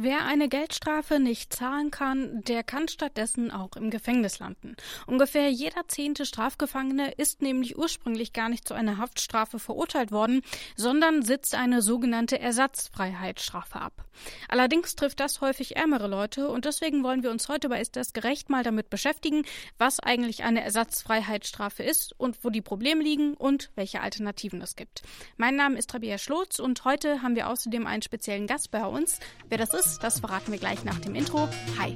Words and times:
Wer 0.00 0.26
eine 0.26 0.48
Geldstrafe 0.48 1.18
nicht 1.18 1.52
zahlen 1.52 1.90
kann, 1.90 2.42
der 2.44 2.62
kann 2.62 2.86
stattdessen 2.86 3.50
auch 3.50 3.74
im 3.74 3.90
Gefängnis 3.90 4.38
landen. 4.38 4.76
Ungefähr 5.08 5.50
jeder 5.50 5.88
zehnte 5.88 6.24
Strafgefangene 6.24 7.10
ist 7.16 7.42
nämlich 7.42 7.76
ursprünglich 7.76 8.32
gar 8.32 8.48
nicht 8.48 8.68
zu 8.68 8.74
einer 8.74 8.98
Haftstrafe 8.98 9.58
verurteilt 9.58 10.12
worden, 10.12 10.42
sondern 10.76 11.22
sitzt 11.22 11.56
eine 11.56 11.82
sogenannte 11.82 12.38
Ersatzfreiheitsstrafe 12.38 13.80
ab. 13.80 14.07
Allerdings 14.48 14.94
trifft 14.94 15.20
das 15.20 15.40
häufig 15.40 15.76
ärmere 15.76 16.08
Leute 16.08 16.48
und 16.48 16.64
deswegen 16.64 17.02
wollen 17.02 17.22
wir 17.22 17.30
uns 17.30 17.48
heute 17.48 17.68
bei 17.68 17.80
Ist 17.80 17.96
das 17.96 18.12
gerecht 18.12 18.50
mal 18.50 18.62
damit 18.62 18.90
beschäftigen, 18.90 19.44
was 19.78 20.00
eigentlich 20.00 20.44
eine 20.44 20.62
Ersatzfreiheitsstrafe 20.62 21.82
ist 21.82 22.14
und 22.18 22.42
wo 22.42 22.50
die 22.50 22.62
Probleme 22.62 23.02
liegen 23.02 23.34
und 23.34 23.70
welche 23.74 24.00
Alternativen 24.00 24.60
es 24.62 24.76
gibt. 24.76 25.02
Mein 25.36 25.56
Name 25.56 25.78
ist 25.78 25.92
Rabia 25.94 26.18
Schlotz 26.18 26.58
und 26.58 26.84
heute 26.84 27.22
haben 27.22 27.36
wir 27.36 27.48
außerdem 27.48 27.86
einen 27.86 28.02
speziellen 28.02 28.46
Gast 28.46 28.70
bei 28.70 28.84
uns. 28.84 29.20
Wer 29.48 29.58
das 29.58 29.74
ist, 29.74 30.00
das 30.02 30.20
verraten 30.20 30.52
wir 30.52 30.58
gleich 30.58 30.84
nach 30.84 30.98
dem 30.98 31.14
Intro. 31.14 31.48
Hi. 31.78 31.94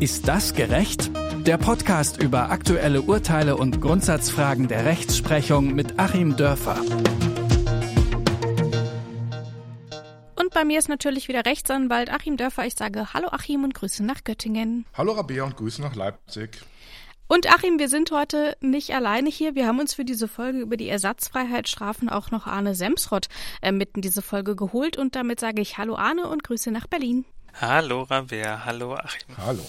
Ist 0.00 0.28
das 0.28 0.54
gerecht? 0.54 1.10
Der 1.44 1.58
Podcast 1.58 2.22
über 2.22 2.50
aktuelle 2.50 3.02
Urteile 3.02 3.56
und 3.56 3.80
Grundsatzfragen 3.80 4.68
der 4.68 4.84
Rechtsprechung 4.84 5.74
mit 5.74 5.98
Achim 5.98 6.36
Dörfer. 6.36 6.80
Und 10.38 10.54
bei 10.54 10.64
mir 10.64 10.78
ist 10.78 10.88
natürlich 10.88 11.26
wieder 11.26 11.44
Rechtsanwalt 11.44 12.10
Achim 12.10 12.36
Dörfer. 12.36 12.64
Ich 12.64 12.74
sage 12.74 13.12
Hallo 13.12 13.28
Achim 13.32 13.64
und 13.64 13.74
Grüße 13.74 14.04
nach 14.04 14.22
Göttingen. 14.22 14.86
Hallo 14.94 15.12
Rabea 15.12 15.42
und 15.42 15.56
Grüße 15.56 15.82
nach 15.82 15.96
Leipzig. 15.96 16.60
Und 17.26 17.52
Achim, 17.52 17.80
wir 17.80 17.88
sind 17.88 18.12
heute 18.12 18.56
nicht 18.60 18.94
alleine 18.94 19.28
hier. 19.28 19.56
Wir 19.56 19.66
haben 19.66 19.80
uns 19.80 19.94
für 19.94 20.04
diese 20.04 20.28
Folge 20.28 20.60
über 20.60 20.76
die 20.76 20.88
Ersatzfreiheitsstrafen 20.88 22.08
auch 22.08 22.30
noch 22.30 22.46
Arne 22.46 22.76
Semsrott 22.76 23.26
äh, 23.62 23.72
mit 23.72 23.96
in 23.96 24.02
diese 24.02 24.22
Folge 24.22 24.54
geholt. 24.54 24.96
Und 24.96 25.16
damit 25.16 25.40
sage 25.40 25.60
ich 25.60 25.76
Hallo 25.76 25.96
Arne 25.96 26.28
und 26.28 26.44
Grüße 26.44 26.70
nach 26.70 26.86
Berlin. 26.86 27.24
Hallo 27.60 28.02
Rabea, 28.02 28.64
hallo 28.64 28.94
Achim. 28.94 29.36
Hallo. 29.38 29.66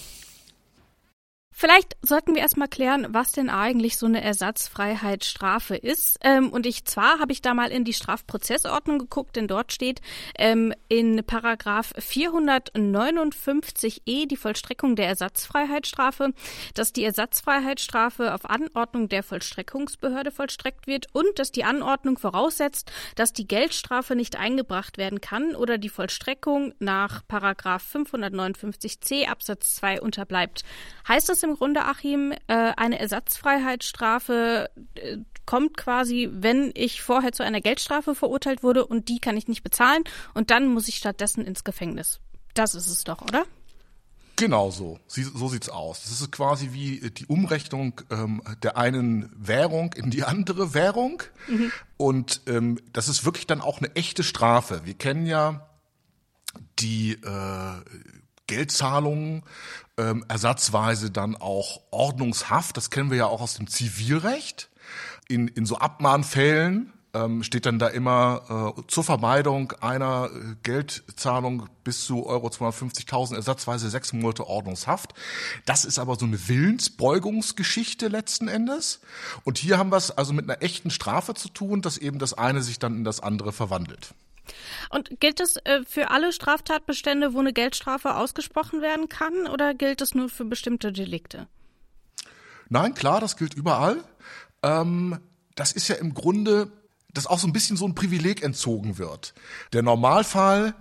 Vielleicht 1.61 1.97
sollten 2.01 2.35
wir 2.35 2.41
erstmal 2.41 2.69
klären, 2.69 3.07
was 3.09 3.33
denn 3.33 3.49
eigentlich 3.49 3.97
so 3.97 4.05
eine 4.05 4.23
Ersatzfreiheitsstrafe 4.23 5.75
ist. 5.75 6.17
Ähm, 6.21 6.51
und 6.51 6.65
ich 6.65 6.85
zwar 6.85 7.19
habe 7.19 7.33
ich 7.33 7.41
da 7.41 7.53
mal 7.53 7.69
in 7.69 7.83
die 7.83 7.91
Strafprozessordnung 7.91 8.97
geguckt, 8.97 9.35
denn 9.35 9.49
dort 9.49 9.73
steht 9.73 9.99
ähm, 10.37 10.73
in 10.87 11.21
Paragraph 11.25 11.91
459e 11.97 14.25
die 14.25 14.37
Vollstreckung 14.37 14.95
der 14.95 15.09
Ersatzfreiheitsstrafe, 15.09 16.33
dass 16.75 16.93
die 16.93 17.03
Ersatzfreiheitsstrafe 17.03 18.33
auf 18.33 18.49
Anordnung 18.49 19.09
der 19.09 19.21
Vollstreckungsbehörde 19.21 20.31
vollstreckt 20.31 20.87
wird 20.87 21.07
und 21.11 21.39
dass 21.39 21.51
die 21.51 21.65
Anordnung 21.65 22.17
voraussetzt, 22.17 22.89
dass 23.15 23.33
die 23.33 23.49
Geldstrafe 23.49 24.15
nicht 24.15 24.37
eingebracht 24.37 24.97
werden 24.97 25.19
kann 25.19 25.57
oder 25.57 25.77
die 25.77 25.89
Vollstreckung 25.89 26.73
nach 26.79 27.27
Paragraph 27.27 27.83
559c 27.93 29.27
Absatz 29.27 29.75
2 29.75 29.99
unterbleibt. 29.99 30.63
Heißt 31.05 31.27
das 31.27 31.43
im 31.43 31.48
im 31.49 31.55
Grunde, 31.55 31.85
Achim, 31.85 32.31
äh, 32.47 32.73
eine 32.75 32.99
Ersatzfreiheitsstrafe 32.99 34.69
äh, 34.95 35.17
kommt 35.45 35.77
quasi, 35.77 36.29
wenn 36.31 36.71
ich 36.75 37.01
vorher 37.01 37.31
zu 37.31 37.43
einer 37.43 37.61
Geldstrafe 37.61 38.13
verurteilt 38.13 38.61
wurde 38.63 38.85
und 38.85 39.09
die 39.09 39.19
kann 39.19 39.35
ich 39.35 39.47
nicht 39.47 39.63
bezahlen 39.63 40.03
und 40.33 40.51
dann 40.51 40.67
muss 40.67 40.87
ich 40.87 40.97
stattdessen 40.97 41.45
ins 41.45 41.63
Gefängnis. 41.63 42.19
Das 42.53 42.75
ist 42.75 42.87
es 42.87 43.03
doch, 43.03 43.21
oder? 43.21 43.45
Genau 44.35 44.71
so. 44.71 44.99
So 45.07 45.49
sieht's 45.49 45.67
aus. 45.67 46.03
Das 46.03 46.11
ist 46.11 46.31
quasi 46.31 46.69
wie 46.71 47.09
die 47.09 47.25
Umrechnung 47.25 47.99
ähm, 48.09 48.41
der 48.63 48.77
einen 48.77 49.29
Währung 49.35 49.91
in 49.93 50.11
die 50.11 50.23
andere 50.23 50.73
Währung. 50.73 51.23
Mhm. 51.47 51.71
Und 51.97 52.41
ähm, 52.47 52.79
das 52.93 53.09
ist 53.09 53.25
wirklich 53.25 53.47
dann 53.47 53.59
auch 53.59 53.79
eine 53.79 53.93
echte 53.95 54.23
Strafe. 54.23 54.81
Wir 54.85 54.93
kennen 54.93 55.25
ja 55.25 55.67
die 56.79 57.13
äh, 57.13 57.73
Geldzahlungen, 58.49 59.43
ähm, 59.97 60.25
ersatzweise 60.27 61.11
dann 61.11 61.35
auch 61.35 61.81
Ordnungshaft. 61.91 62.75
Das 62.75 62.89
kennen 62.89 63.11
wir 63.11 63.17
ja 63.17 63.25
auch 63.27 63.41
aus 63.41 63.53
dem 63.53 63.67
Zivilrecht. 63.67 64.69
In, 65.27 65.47
in 65.47 65.65
so 65.65 65.77
Abmahnfällen 65.77 66.91
ähm, 67.13 67.43
steht 67.43 67.65
dann 67.65 67.79
da 67.79 67.87
immer 67.87 68.75
äh, 68.77 68.81
zur 68.87 69.03
Vermeidung 69.03 69.73
einer 69.81 70.29
äh, 70.33 70.55
Geldzahlung 70.63 71.67
bis 71.83 72.05
zu 72.05 72.25
Euro 72.25 72.47
250.000 72.47 73.35
ersatzweise 73.35 73.89
sechs 73.89 74.13
Monate 74.13 74.47
Ordnungshaft. 74.47 75.13
Das 75.65 75.85
ist 75.85 75.99
aber 75.99 76.15
so 76.15 76.25
eine 76.25 76.47
Willensbeugungsgeschichte 76.47 78.07
letzten 78.07 78.47
Endes. 78.47 78.99
Und 79.43 79.59
hier 79.59 79.77
haben 79.77 79.91
wir 79.91 79.97
es 79.97 80.11
also 80.11 80.33
mit 80.33 80.49
einer 80.49 80.61
echten 80.63 80.89
Strafe 80.89 81.35
zu 81.35 81.49
tun, 81.49 81.81
dass 81.81 81.97
eben 81.97 82.17
das 82.17 82.33
eine 82.33 82.61
sich 82.61 82.79
dann 82.79 82.95
in 82.95 83.03
das 83.03 83.19
andere 83.19 83.51
verwandelt. 83.51 84.13
Und 84.89 85.19
gilt 85.19 85.39
es 85.39 85.57
äh, 85.63 85.83
für 85.87 86.11
alle 86.11 86.31
Straftatbestände, 86.31 87.33
wo 87.33 87.39
eine 87.39 87.53
Geldstrafe 87.53 88.15
ausgesprochen 88.15 88.81
werden 88.81 89.09
kann, 89.09 89.47
oder 89.47 89.73
gilt 89.73 90.01
es 90.01 90.15
nur 90.15 90.29
für 90.29 90.45
bestimmte 90.45 90.91
Delikte? 90.91 91.47
Nein, 92.69 92.93
klar, 92.93 93.19
das 93.19 93.37
gilt 93.37 93.53
überall. 93.53 94.03
Ähm, 94.63 95.19
das 95.55 95.71
ist 95.71 95.87
ja 95.87 95.95
im 95.95 96.13
Grunde, 96.13 96.71
dass 97.13 97.27
auch 97.27 97.39
so 97.39 97.47
ein 97.47 97.53
bisschen 97.53 97.77
so 97.77 97.85
ein 97.85 97.95
Privileg 97.95 98.43
entzogen 98.43 98.97
wird. 98.97 99.33
Der 99.73 99.81
Normalfall 99.81 100.75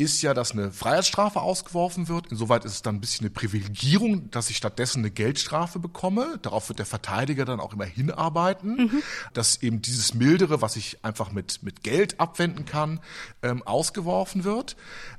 ist 0.00 0.22
ja, 0.22 0.32
dass 0.32 0.52
eine 0.52 0.72
Freiheitsstrafe 0.72 1.40
ausgeworfen 1.40 2.08
wird. 2.08 2.28
Insoweit 2.28 2.64
ist 2.64 2.72
es 2.72 2.82
dann 2.82 2.96
ein 2.96 3.00
bisschen 3.00 3.26
eine 3.26 3.30
Privilegierung, 3.30 4.30
dass 4.30 4.48
ich 4.48 4.56
stattdessen 4.56 5.00
eine 5.00 5.10
Geldstrafe 5.10 5.78
bekomme. 5.78 6.38
Darauf 6.42 6.68
wird 6.68 6.78
der 6.78 6.86
Verteidiger 6.86 7.44
dann 7.44 7.60
auch 7.60 7.74
immer 7.74 7.84
hinarbeiten, 7.84 8.76
mhm. 8.76 9.02
dass 9.34 9.62
eben 9.62 9.82
dieses 9.82 10.14
Mildere, 10.14 10.62
was 10.62 10.76
ich 10.76 11.04
einfach 11.04 11.32
mit, 11.32 11.62
mit 11.62 11.82
Geld 11.82 12.18
abwenden 12.18 12.64
kann, 12.64 13.00
ähm, 13.42 13.62
ausgeworfen 13.62 14.44
wird. 14.44 14.76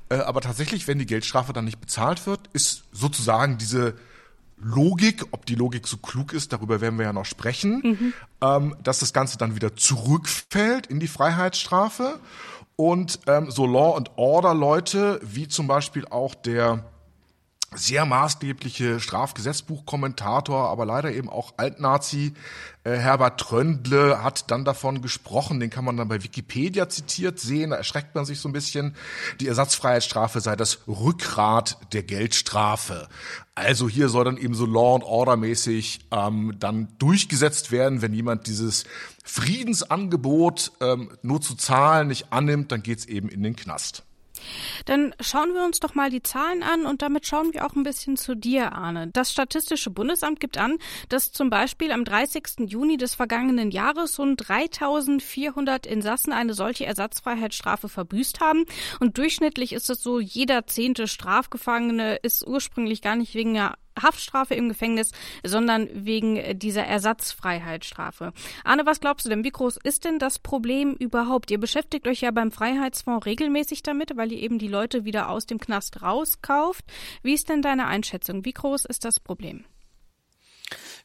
Äh, 0.10 0.16
aber 0.16 0.42
tatsächlich, 0.42 0.88
wenn 0.88 0.98
die 0.98 1.06
Geldstrafe 1.06 1.54
dann 1.54 1.66
nicht 1.66 1.80
bezahlt 1.80 2.26
wird, 2.26 2.50
ist 2.54 2.84
sozusagen 2.92 3.60
diese 3.60 3.94
Logik, 4.58 5.26
ob 5.32 5.46
die 5.46 5.56
Logik 5.56 5.88
so 5.88 5.98
klug 5.98 6.34
ist, 6.34 6.54
darüber 6.54 6.82
werden 6.82 6.98
wir 6.98 7.06
ja 7.06 7.14
noch 7.14 7.26
sprechen, 7.26 7.82
mhm. 7.84 8.14
ähm, 8.42 8.76
dass 8.84 9.00
das 9.00 9.14
Ganze 9.14 9.38
dann 9.38 9.56
wieder 9.56 9.76
zurückfällt 9.76 10.88
in 10.88 11.00
die 11.00 11.08
Freiheitsstrafe 11.08 12.20
und 12.76 13.20
ähm, 13.28 13.52
so 13.52 13.66
Law 13.66 13.96
and 13.96 14.12
Order 14.16 14.54
Leute, 14.54 15.20
wie 15.24 15.48
zum 15.48 15.68
Beispiel 15.68 16.06
auch 16.10 16.36
der 16.36 16.84
sehr 17.74 18.06
maßgebliche 18.06 19.00
Strafgesetzbuchkommentator, 19.00 20.70
aber 20.70 20.86
leider 20.86 21.14
eben 21.14 21.30
auch 21.30 21.54
Altnazi 21.56 22.34
äh, 22.84 22.98
Herbert 22.98 23.40
Tröndle 23.40 24.22
hat 24.22 24.52
dann 24.52 24.66
davon 24.66 25.02
gesprochen, 25.02 25.62
den 25.62 25.70
kann 25.70 25.86
man 25.86 25.96
dann 25.96 26.10
bei 26.10 26.22
Wikipedia 26.22 26.90
zitiert 26.90 27.40
sehen, 27.40 27.70
da 27.70 27.78
erschreckt 27.78 28.14
man 28.14 28.26
sich 28.26 28.42
so 28.42 28.50
ein 28.50 28.54
bisschen, 28.54 28.94
die 29.40 29.48
Ersatzfreiheitsstrafe 29.48 30.42
sei 30.42 30.58
das 30.58 30.80
Rückgrat 30.86 31.78
der 31.94 32.04
Geldstrafe. 32.04 33.08
Also 33.56 33.88
hier 33.88 34.10
soll 34.10 34.26
dann 34.26 34.38
eben 34.38 34.54
so 34.54 34.66
Law 34.66 34.96
and 34.96 35.06
Order 35.06 35.38
mäßig 35.38 36.02
ähm, 36.12 36.56
dann 36.60 36.90
durchgesetzt 37.00 37.72
werden, 37.72 38.02
wenn 38.02 38.14
jemand 38.14 38.48
dieses 38.48 38.84
Friedensangebot 39.24 40.74
ähm, 40.82 41.12
nur 41.22 41.40
zu 41.40 41.56
zahlen 41.56 42.10
nicht 42.10 42.34
annimmt, 42.34 42.74
dann 42.74 42.84
geht's 42.84 43.06
eben 43.06 43.30
in 43.30 43.44
den 43.44 43.56
Knast. 43.56 44.04
Dann 44.86 45.14
schauen 45.20 45.54
wir 45.54 45.64
uns 45.64 45.80
doch 45.80 45.96
mal 45.96 46.10
die 46.10 46.24
Zahlen 46.24 46.64
an 46.64 46.86
und 46.86 47.02
damit 47.02 47.26
schauen 47.26 47.54
wir 47.54 47.66
auch 47.66 47.76
ein 47.76 47.84
bisschen 47.84 48.18
zu 48.18 48.36
dir, 48.36 48.74
Arne. 48.74 49.10
Das 49.14 49.32
Statistische 49.32 49.90
Bundesamt 49.90 50.40
gibt 50.40 50.58
an, 50.58 50.78
dass 51.10 51.32
zum 51.32 51.50
Beispiel 51.50 51.92
am 51.92 52.06
30. 52.06 52.68
Juni 52.68 52.98
des 52.98 53.16
vergangenen 53.16 53.72
Jahres 53.72 54.20
rund 54.20 54.48
3400 54.48 55.86
Insassen 55.86 56.34
eine 56.34 56.54
solche 56.54 56.86
Ersatzfreiheitsstrafe 56.86 57.90
verbüßt 57.90 58.40
haben. 58.40 58.66
Und 59.00 59.18
durchschnittlich 59.18 59.74
ist 59.74 59.90
es 59.90 60.02
so, 60.02 60.20
jeder 60.20 60.68
zehnte 60.68 61.08
Strafgefangene 61.08 62.16
ist 62.18 62.46
ursprünglich 62.48 63.02
gar 63.02 63.16
nicht 63.16 63.34
wegen 63.34 63.58
einer 63.58 63.76
Haftstrafe 64.00 64.56
im 64.56 64.70
Gefängnis, 64.70 65.12
sondern 65.44 65.90
wegen 65.94 66.58
dieser 66.58 66.84
Ersatzfreiheitsstrafe. 66.86 68.34
Arne, 68.64 68.86
was 68.86 69.00
glaubst 69.00 69.26
du 69.26 69.30
denn? 69.30 69.44
Wie 69.44 69.52
groß 69.52 69.78
ist 69.84 70.06
denn 70.06 70.20
das 70.20 70.40
Problem 70.40 70.94
überhaupt? 70.94 71.52
Ihr 71.52 71.60
beschäftigt 71.60 72.08
euch 72.08 72.22
ja 72.22 72.32
beim 72.32 72.52
Freiheitsfonds 72.52 73.26
regelmäßig 73.26 73.84
damit, 73.84 74.16
weil 74.16 74.32
ihr 74.32 74.40
eben 74.40 74.60
die 74.60 74.68
Leute 74.68 75.06
wieder 75.06 75.30
aus 75.30 75.46
dem 75.46 75.60
Knast 75.60 76.02
rauskauft. 76.02 76.86
Wie 77.24 77.34
ist 77.34 77.50
denn 77.50 77.62
deine 77.62 77.88
Einschätzung? 77.88 78.46
Wie 78.46 78.54
groß 78.54 78.86
ist 78.86 79.06
das 79.06 79.20
Problem? 79.20 79.66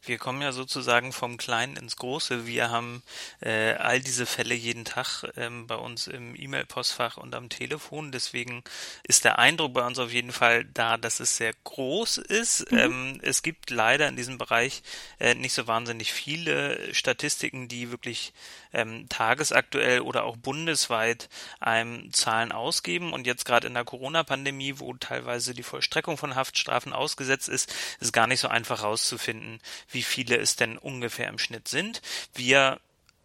Wir 0.03 0.19
kommen 0.19 0.43
ja 0.43 0.53
sozusagen 0.53 1.13
vom 1.13 1.37
Kleinen 1.37 1.77
ins 1.77 1.97
Große. 1.97 2.47
Wir 2.47 2.71
haben 2.71 3.03
äh, 3.41 3.73
all 3.75 4.01
diese 4.01 4.27
Fälle 4.27 4.55
jeden 4.55 4.85
Tag 4.85 5.25
ähm, 5.37 5.67
bei 5.67 5.75
uns 5.75 6.07
im 6.07 6.35
E-Mail-Postfach 6.37 7.17
und 7.17 7.35
am 7.35 7.49
Telefon. 7.49 8.13
Deswegen 8.13 8.63
ist 9.03 9.25
der 9.25 9.39
Eindruck 9.39 9.75
bei 9.75 9.85
uns 9.85 9.99
auf 9.99 10.13
jeden 10.13 10.33
Fall 10.33 10.65
da, 10.65 10.97
dass 10.97 11.21
es 11.21 11.37
sehr 11.37 11.53
groß 11.65 12.19
ist. 12.19 12.71
Mhm. 12.71 12.79
Ähm, 12.79 13.21
es 13.23 13.43
gibt 13.43 13.71
leider 13.71 14.09
in 14.09 14.17
diesem 14.17 14.39
Bereich 14.39 14.83
äh, 15.19 15.35
nicht 15.35 15.53
so 15.53 15.67
wahnsinnig 15.67 16.13
viele 16.13 16.95
Statistiken, 16.95 17.69
die 17.69 17.91
wirklich 17.91 18.33
ähm, 18.73 19.09
tagesaktuell 19.09 20.01
oder 20.01 20.25
auch 20.25 20.37
bundesweit 20.37 21.29
einem 21.61 22.13
Zahlen 22.13 22.53
ausgeben. 22.53 23.13
Und 23.13 23.27
jetzt 23.27 23.45
gerade 23.45 23.67
in 23.67 23.75
der 23.75 23.85
Corona-Pandemie, 23.85 24.75
wo 24.79 24.95
teilweise 24.95 25.55
die 25.55 25.63
Vollstreckung 25.63 26.17
von 26.17 26.35
Haftstrafen 26.35 26.93
ausgesetzt 26.93 27.49
ist, 27.49 27.75
ist 28.01 28.13
gar 28.13 28.27
nicht 28.27 28.41
so 28.41 28.49
einfach 28.49 28.83
herauszufinden, 28.83 29.56
wie 29.91 30.03
viele 30.03 30.37
es 30.37 30.57
denn 30.57 30.79
ungefähr 30.79 31.29
im 31.29 31.39
Schnitt 31.39 31.69
sind. 31.69 32.03
Wir 32.35 32.81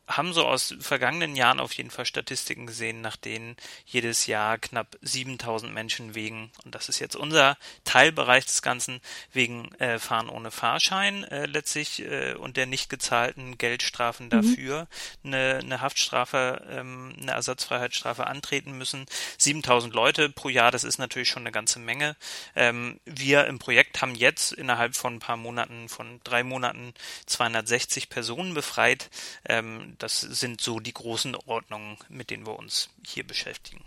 haben 0.08 0.34
so 0.34 0.46
aus 0.46 0.76
vergangenen 0.80 1.36
Jahren 1.36 1.60
auf 1.60 1.74
jeden 1.74 1.92
Fall 1.92 2.06
Statistiken 2.06 2.66
gesehen, 2.66 3.02
nach 3.02 3.16
denen 3.16 3.56
jedes 3.86 4.28
Jahr 4.28 4.58
knapp 4.58 4.98
7000 5.02 5.74
Menschen 5.74 6.16
wegen, 6.16 6.52
und 6.66 6.76
das 6.76 6.90
ist 6.90 7.00
jetzt 7.00 7.16
unser 7.16 7.58
Teilbereich 7.84 8.46
des 8.46 8.62
Ganzen, 8.62 9.00
wegen 9.32 9.74
äh, 9.76 10.00
Fahren 10.00 10.30
ohne 10.30 10.52
Fahrschein 10.52 11.24
äh, 11.26 11.46
letztlich 11.46 12.02
äh, 12.02 12.34
und 12.34 12.58
der 12.58 12.66
nicht 12.66 12.90
gezahlten 12.90 13.58
Geldstrafen 13.58 14.28
mhm. 14.28 14.30
dafür 14.30 14.88
mhm. 15.24 15.34
eine, 15.34 15.60
eine 15.64 15.82
Haftstrafe, 15.82 16.66
ähm, 16.70 17.16
eine 17.22 17.32
Ersatzfreiheitsstrafe 17.32 18.28
antreten 18.28 18.78
müssen. 18.78 19.06
7000 19.38 19.94
Leute 19.94 20.30
pro 20.30 20.50
Jahr, 20.50 20.72
das 20.72 20.84
ist 20.84 20.98
natürlich 20.98 21.30
schon 21.30 21.44
eine 21.44 21.52
ganze 21.52 21.80
Menge. 21.80 22.16
Ähm, 22.56 23.00
wir 23.06 23.46
im 23.48 23.60
Projekt 23.60 24.02
haben 24.02 24.16
jetzt 24.16 24.52
innerhalb 24.52 24.96
von 24.96 25.16
ein 25.16 25.20
paar 25.20 25.38
Monaten, 25.38 25.90
von 25.90 26.20
drei 26.24 26.44
Monaten 26.44 26.94
260 27.28 28.10
Personen 28.10 28.54
befreit. 28.54 29.10
Ähm, 29.48 29.91
das 29.98 30.22
sind 30.22 30.62
so 30.62 30.80
die 30.80 30.94
großen 30.94 31.36
Ordnungen, 31.36 31.98
mit 32.10 32.30
denen 32.30 32.46
wir 32.46 32.58
uns 32.58 32.90
hier 33.06 33.26
beschäftigen. 33.26 33.84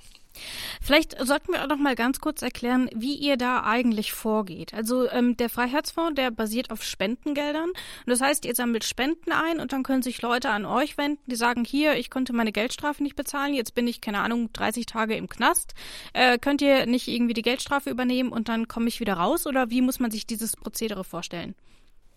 Vielleicht 0.81 1.17
sollten 1.25 1.53
wir 1.53 1.63
auch 1.63 1.69
noch 1.69 1.79
mal 1.79 1.95
ganz 1.95 2.21
kurz 2.21 2.43
erklären, 2.43 2.91
wie 2.95 3.15
ihr 3.15 3.37
da 3.37 3.63
eigentlich 3.63 4.13
vorgeht. 4.13 4.75
Also 4.75 5.09
ähm, 5.11 5.37
der 5.37 5.49
Freiheitsfonds, 5.49 6.17
der 6.17 6.31
basiert 6.31 6.71
auf 6.71 6.83
Spendengeldern. 6.83 7.69
Und 7.71 7.77
das 8.07 8.21
heißt, 8.21 8.45
ihr 8.45 8.55
sammelt 8.55 8.85
Spenden 8.85 9.33
ein 9.33 9.61
und 9.61 9.73
dann 9.73 9.83
können 9.83 10.03
sich 10.03 10.21
Leute 10.23 10.51
an 10.51 10.67
euch 10.67 10.99
wenden, 10.99 11.23
die 11.27 11.37
sagen, 11.37 11.65
hier, 11.65 11.95
ich 11.95 12.11
konnte 12.11 12.33
meine 12.33 12.53
Geldstrafe 12.53 13.03
nicht 13.03 13.17
bezahlen, 13.17 13.55
jetzt 13.55 13.75
bin 13.75 13.87
ich, 13.87 14.01
keine 14.01 14.21
Ahnung, 14.21 14.53
30 14.53 14.87
Tage 14.87 15.17
im 15.17 15.29
Knast. 15.29 15.75
Äh, 16.13 16.39
könnt 16.39 16.63
ihr 16.63 16.87
nicht 16.87 17.09
irgendwie 17.09 17.35
die 17.35 17.43
Geldstrafe 17.43 17.91
übernehmen 17.91 18.31
und 18.31 18.49
dann 18.49 18.69
komme 18.69 18.89
ich 18.89 19.01
wieder 19.01 19.15
raus? 19.15 19.47
Oder 19.47 19.71
wie 19.71 19.83
muss 19.83 20.01
man 20.01 20.11
sich 20.11 20.27
dieses 20.27 20.57
Prozedere 20.57 21.05
vorstellen? 21.05 21.55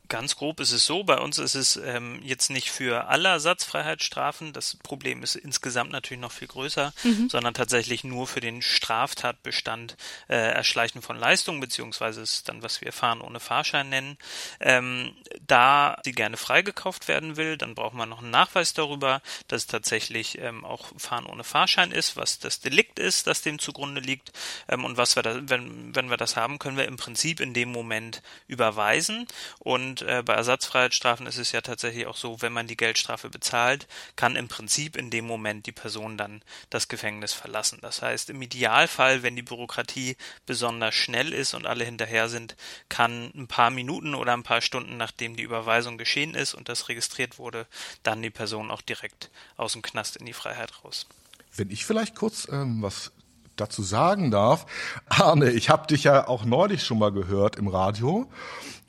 Ganz 0.10 0.36
grob 0.36 0.60
ist 0.60 0.72
es 0.72 0.86
so, 0.86 1.04
bei 1.04 1.18
uns 1.18 1.38
ist 1.38 1.56
es 1.56 1.76
ähm, 1.78 2.20
jetzt 2.24 2.50
nicht 2.50 2.70
für 2.70 3.08
alle 3.08 3.30
Ersatzfreiheitsstrafen, 3.30 4.54
das 4.54 4.76
Problem 4.76 5.24
ist 5.24 5.36
insgesamt 5.36 5.92
natürlich 5.92 6.22
noch 6.22 6.32
viel 6.32 6.48
größer, 6.48 6.94
mhm. 7.04 7.30
sondern 7.30 7.54
tatsächlich 7.54 8.04
nur 8.04 8.28
für 8.28 8.40
den 8.40 8.62
Straftatbestand 8.62 9.98
äh, 10.30 10.36
Erschleichen 10.36 11.02
von 11.02 11.18
Leistungen, 11.18 11.60
beziehungsweise 11.60 12.22
ist 12.22 12.48
dann, 12.48 12.64
was 12.64 12.82
wir 12.82 12.94
Fahren 12.94 13.22
ohne 13.22 13.40
Fahrschein 13.40 13.90
nennen. 13.90 14.18
Ähm, 14.60 15.14
da 15.46 16.00
die 16.06 16.14
gerne 16.14 16.38
freigekauft 16.38 17.08
werden 17.08 17.36
will, 17.36 17.58
dann 17.58 17.76
braucht 17.76 17.94
man 17.94 18.10
noch 18.10 18.22
einen 18.22 18.32
Nachweis 18.32 18.74
darüber, 18.74 19.22
dass 19.48 19.64
es 19.64 19.68
tatsächlich 19.68 20.38
ähm, 20.40 20.64
auch 20.66 20.88
Fahren 20.98 21.26
ohne 21.26 21.44
Fahrschein 21.44 21.92
ist, 21.92 22.16
was 22.16 22.40
das 22.40 22.60
Delikt 22.60 23.00
ist, 23.00 23.28
das 23.28 23.42
dem 23.42 23.60
zugrunde 23.60 24.02
liegt. 24.02 24.32
Ähm, 24.68 24.86
und 24.86 24.98
was 24.98 25.16
wir 25.16 25.24
da, 25.24 25.38
wenn, 25.50 25.96
wenn 25.96 26.10
wir 26.10 26.18
das 26.18 26.36
haben, 26.36 26.60
können 26.60 26.78
wir 26.78 26.86
im 26.86 26.98
Prinzip 26.98 27.40
in 27.40 27.54
dem 27.54 27.72
Moment 27.72 28.22
überweisen 28.48 29.28
und 29.60 29.97
und 30.02 30.08
äh, 30.08 30.22
bei 30.24 30.34
Ersatzfreiheitsstrafen 30.34 31.26
ist 31.28 31.38
es 31.38 31.52
ja 31.52 31.62
tatsächlich 31.62 32.06
auch 32.08 32.18
so, 32.18 32.42
wenn 32.42 32.54
man 32.54 32.68
die 32.68 32.78
Geldstrafe 32.78 33.30
bezahlt, 33.30 33.88
kann 34.16 34.36
im 34.36 34.48
Prinzip 34.48 34.96
in 34.96 35.10
dem 35.10 35.26
Moment 35.26 35.66
die 35.66 35.72
Person 35.72 36.18
dann 36.18 36.42
das 36.70 36.88
Gefängnis 36.88 37.34
verlassen. 37.34 37.80
Das 37.82 38.02
heißt, 38.02 38.30
im 38.30 38.42
Idealfall, 38.42 39.24
wenn 39.24 39.36
die 39.36 39.42
Bürokratie 39.42 40.18
besonders 40.46 40.96
schnell 40.96 41.34
ist 41.34 41.54
und 41.54 41.66
alle 41.66 41.86
hinterher 41.86 42.30
sind, 42.30 42.56
kann 42.90 43.32
ein 43.36 43.48
paar 43.48 43.70
Minuten 43.70 44.16
oder 44.16 44.34
ein 44.34 44.44
paar 44.44 44.62
Stunden 44.62 44.98
nachdem 44.98 45.36
die 45.36 45.44
Überweisung 45.44 45.98
geschehen 45.98 46.36
ist 46.36 46.54
und 46.54 46.70
das 46.70 46.90
registriert 46.90 47.40
wurde, 47.40 47.66
dann 48.04 48.22
die 48.22 48.30
Person 48.30 48.72
auch 48.72 48.82
direkt 48.82 49.30
aus 49.56 49.74
dem 49.74 49.82
Knast 49.82 50.18
in 50.18 50.26
die 50.26 50.34
Freiheit 50.34 50.84
raus. 50.84 51.08
Wenn 51.56 51.72
ich 51.72 51.86
vielleicht 51.86 52.16
kurz 52.16 52.48
ähm, 52.52 52.82
was 52.82 53.12
dazu 53.56 53.82
sagen 53.82 54.30
darf. 54.30 54.68
Arne, 55.08 55.50
ich 55.50 55.72
habe 55.72 55.88
dich 55.88 56.04
ja 56.04 56.28
auch 56.28 56.46
neulich 56.46 56.84
schon 56.84 57.00
mal 57.00 57.12
gehört 57.12 57.56
im 57.56 57.68
Radio 57.68 58.30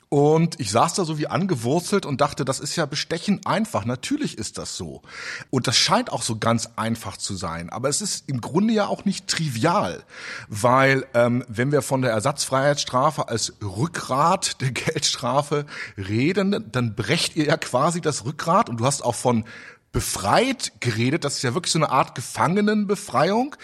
und 0.09 0.59
ich 0.59 0.71
saß 0.71 0.95
da 0.95 1.05
so 1.05 1.19
wie 1.19 1.27
angewurzelt 1.27 2.07
und 2.07 2.19
dachte, 2.19 2.43
das 2.43 2.59
ist 2.59 2.75
ja 2.75 2.87
bestechend 2.87 3.45
einfach. 3.45 3.85
Natürlich 3.85 4.39
ist 4.39 4.57
das 4.57 4.75
so. 4.75 5.03
Und 5.51 5.67
das 5.67 5.77
scheint 5.77 6.11
auch 6.11 6.23
so 6.23 6.39
ganz 6.39 6.71
einfach 6.77 7.15
zu 7.15 7.35
sein. 7.35 7.69
Aber 7.69 7.89
es 7.89 8.01
ist 8.01 8.27
im 8.27 8.41
Grunde 8.41 8.73
ja 8.73 8.87
auch 8.87 9.05
nicht 9.05 9.27
trivial. 9.27 10.03
Weil 10.47 11.05
ähm, 11.13 11.45
wenn 11.47 11.71
wir 11.71 11.83
von 11.83 12.01
der 12.01 12.09
Ersatzfreiheitsstrafe 12.09 13.29
als 13.29 13.53
Rückgrat 13.61 14.59
der 14.61 14.71
Geldstrafe 14.71 15.67
reden, 15.95 16.65
dann 16.71 16.95
brecht 16.95 17.35
ihr 17.35 17.45
ja 17.45 17.57
quasi 17.57 18.01
das 18.01 18.25
Rückgrat. 18.25 18.67
Und 18.67 18.79
du 18.79 18.85
hast 18.87 19.05
auch 19.05 19.15
von 19.15 19.45
befreit 19.91 20.73
geredet. 20.79 21.23
Das 21.23 21.35
ist 21.35 21.43
ja 21.43 21.53
wirklich 21.53 21.71
so 21.71 21.79
eine 21.79 21.91
Art 21.91 22.15
Gefangenenbefreiung. 22.15 23.55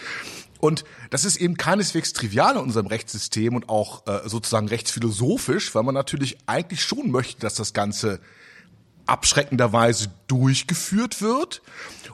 Und 0.60 0.84
das 1.10 1.24
ist 1.24 1.36
eben 1.36 1.56
keineswegs 1.56 2.12
trivial 2.12 2.54
in 2.56 2.62
unserem 2.62 2.86
Rechtssystem 2.86 3.54
und 3.54 3.68
auch 3.68 4.06
äh, 4.06 4.28
sozusagen 4.28 4.68
rechtsphilosophisch, 4.68 5.74
weil 5.74 5.82
man 5.82 5.94
natürlich 5.94 6.38
eigentlich 6.46 6.82
schon 6.82 7.10
möchte, 7.10 7.40
dass 7.40 7.54
das 7.54 7.72
Ganze 7.72 8.20
abschreckenderweise 9.06 10.08
durchgeführt 10.26 11.22
wird. 11.22 11.62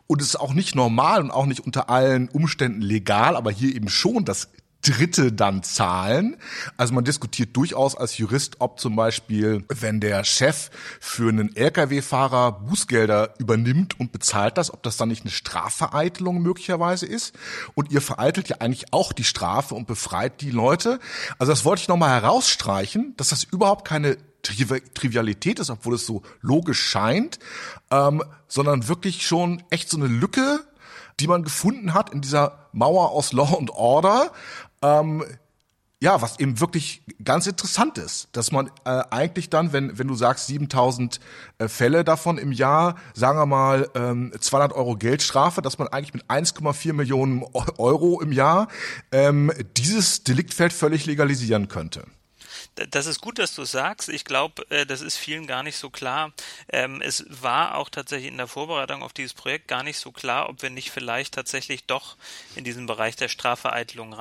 Und 0.06 0.20
es 0.20 0.28
ist 0.28 0.36
auch 0.36 0.52
nicht 0.52 0.74
normal 0.74 1.22
und 1.22 1.30
auch 1.30 1.46
nicht 1.46 1.60
unter 1.60 1.88
allen 1.88 2.28
Umständen 2.28 2.82
legal, 2.82 3.36
aber 3.36 3.50
hier 3.50 3.74
eben 3.74 3.88
schon, 3.88 4.24
dass 4.24 4.48
Dritte 4.82 5.32
dann 5.32 5.62
zahlen. 5.62 6.36
Also 6.76 6.92
man 6.92 7.04
diskutiert 7.04 7.56
durchaus 7.56 7.96
als 7.96 8.18
Jurist, 8.18 8.56
ob 8.58 8.80
zum 8.80 8.96
Beispiel, 8.96 9.64
wenn 9.68 10.00
der 10.00 10.24
Chef 10.24 10.70
für 11.00 11.28
einen 11.28 11.54
Lkw-Fahrer 11.54 12.52
Bußgelder 12.52 13.34
übernimmt 13.38 13.98
und 13.98 14.12
bezahlt 14.12 14.58
das, 14.58 14.72
ob 14.72 14.82
das 14.82 14.96
dann 14.96 15.08
nicht 15.08 15.22
eine 15.22 15.30
Strafvereitelung 15.30 16.42
möglicherweise 16.42 17.06
ist. 17.06 17.34
Und 17.74 17.92
ihr 17.92 18.00
vereitelt 18.00 18.48
ja 18.48 18.56
eigentlich 18.58 18.92
auch 18.92 19.12
die 19.12 19.24
Strafe 19.24 19.74
und 19.74 19.86
befreit 19.86 20.40
die 20.40 20.50
Leute. 20.50 20.98
Also 21.38 21.52
das 21.52 21.64
wollte 21.64 21.82
ich 21.82 21.88
nochmal 21.88 22.20
herausstreichen, 22.20 23.14
dass 23.16 23.28
das 23.28 23.44
überhaupt 23.44 23.86
keine 23.86 24.16
Trivialität 24.42 25.60
ist, 25.60 25.70
obwohl 25.70 25.94
es 25.94 26.04
so 26.04 26.22
logisch 26.40 26.82
scheint, 26.82 27.38
ähm, 27.90 28.22
sondern 28.48 28.88
wirklich 28.88 29.26
schon 29.26 29.62
echt 29.70 29.88
so 29.88 29.96
eine 29.96 30.08
Lücke, 30.08 30.60
die 31.20 31.26
man 31.26 31.42
gefunden 31.42 31.94
hat 31.94 32.10
in 32.10 32.20
dieser 32.20 32.68
Mauer 32.72 33.10
aus 33.10 33.32
Law 33.32 33.54
und 33.54 33.70
Order, 33.70 34.32
ähm, 34.82 35.24
ja, 36.02 36.20
was 36.20 36.40
eben 36.40 36.58
wirklich 36.58 37.02
ganz 37.22 37.46
interessant 37.46 37.96
ist, 37.96 38.28
dass 38.32 38.50
man 38.50 38.72
äh, 38.84 39.04
eigentlich 39.10 39.50
dann, 39.50 39.72
wenn 39.72 39.98
wenn 39.98 40.08
du 40.08 40.16
sagst 40.16 40.48
7000 40.48 41.20
äh, 41.58 41.68
Fälle 41.68 42.02
davon 42.02 42.38
im 42.38 42.50
Jahr, 42.50 42.96
sagen 43.14 43.38
wir 43.38 43.46
mal 43.46 43.88
ähm, 43.94 44.32
200 44.36 44.72
Euro 44.72 44.96
Geldstrafe, 44.96 45.62
dass 45.62 45.78
man 45.78 45.86
eigentlich 45.86 46.12
mit 46.12 46.24
1,4 46.24 46.92
Millionen 46.92 47.44
Euro 47.78 48.20
im 48.20 48.32
Jahr 48.32 48.66
ähm, 49.12 49.52
dieses 49.76 50.24
Deliktfeld 50.24 50.72
völlig 50.72 51.06
legalisieren 51.06 51.68
könnte. 51.68 52.02
Das 52.74 53.06
ist 53.06 53.20
gut, 53.20 53.38
dass 53.38 53.54
du 53.54 53.64
sagst. 53.64 54.08
Ich 54.08 54.24
glaube, 54.24 54.68
äh, 54.70 54.86
das 54.86 55.02
ist 55.02 55.16
vielen 55.16 55.46
gar 55.46 55.62
nicht 55.62 55.76
so 55.76 55.90
klar. 55.90 56.32
Ähm, 56.68 57.02
es 57.02 57.24
war 57.28 57.76
auch 57.76 57.90
tatsächlich 57.90 58.30
in 58.30 58.38
der 58.38 58.46
Vorbereitung 58.46 59.02
auf 59.02 59.12
dieses 59.12 59.34
Projekt 59.34 59.68
gar 59.68 59.82
nicht 59.82 59.98
so 59.98 60.10
klar, 60.10 60.48
ob 60.48 60.62
wir 60.62 60.70
nicht 60.70 60.90
vielleicht 60.90 61.34
tatsächlich 61.34 61.84
doch 61.84 62.16
in 62.56 62.64
diesen 62.64 62.86
Bereich 62.86 63.16
der 63.16 63.28
Strafvereitelung 63.28 64.14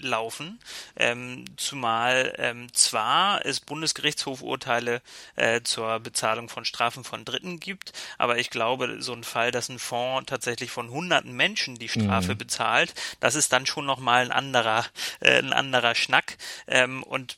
reinlaufen. 0.00 0.58
Ähm, 0.96 1.44
zumal 1.56 2.34
ähm, 2.38 2.72
zwar 2.72 3.44
es 3.44 3.60
Bundesgerichtshofurteile 3.60 5.02
äh, 5.36 5.62
zur 5.62 6.00
Bezahlung 6.00 6.48
von 6.48 6.64
Strafen 6.64 7.04
von 7.04 7.24
Dritten 7.24 7.60
gibt, 7.60 7.92
aber 8.18 8.38
ich 8.38 8.50
glaube, 8.50 8.96
so 9.00 9.12
ein 9.12 9.24
Fall, 9.24 9.50
dass 9.50 9.68
ein 9.68 9.78
Fonds 9.78 10.28
tatsächlich 10.28 10.70
von 10.70 10.90
hunderten 10.90 11.32
Menschen 11.32 11.76
die 11.76 11.88
Strafe 11.88 12.32
mhm. 12.32 12.38
bezahlt, 12.38 12.94
das 13.20 13.34
ist 13.34 13.52
dann 13.52 13.66
schon 13.66 13.86
nochmal 13.86 14.24
ein 14.24 14.32
anderer, 14.32 14.84
äh, 15.20 15.38
ein 15.38 15.52
anderer 15.52 15.94
Schnack. 15.94 16.36
und 17.06 17.36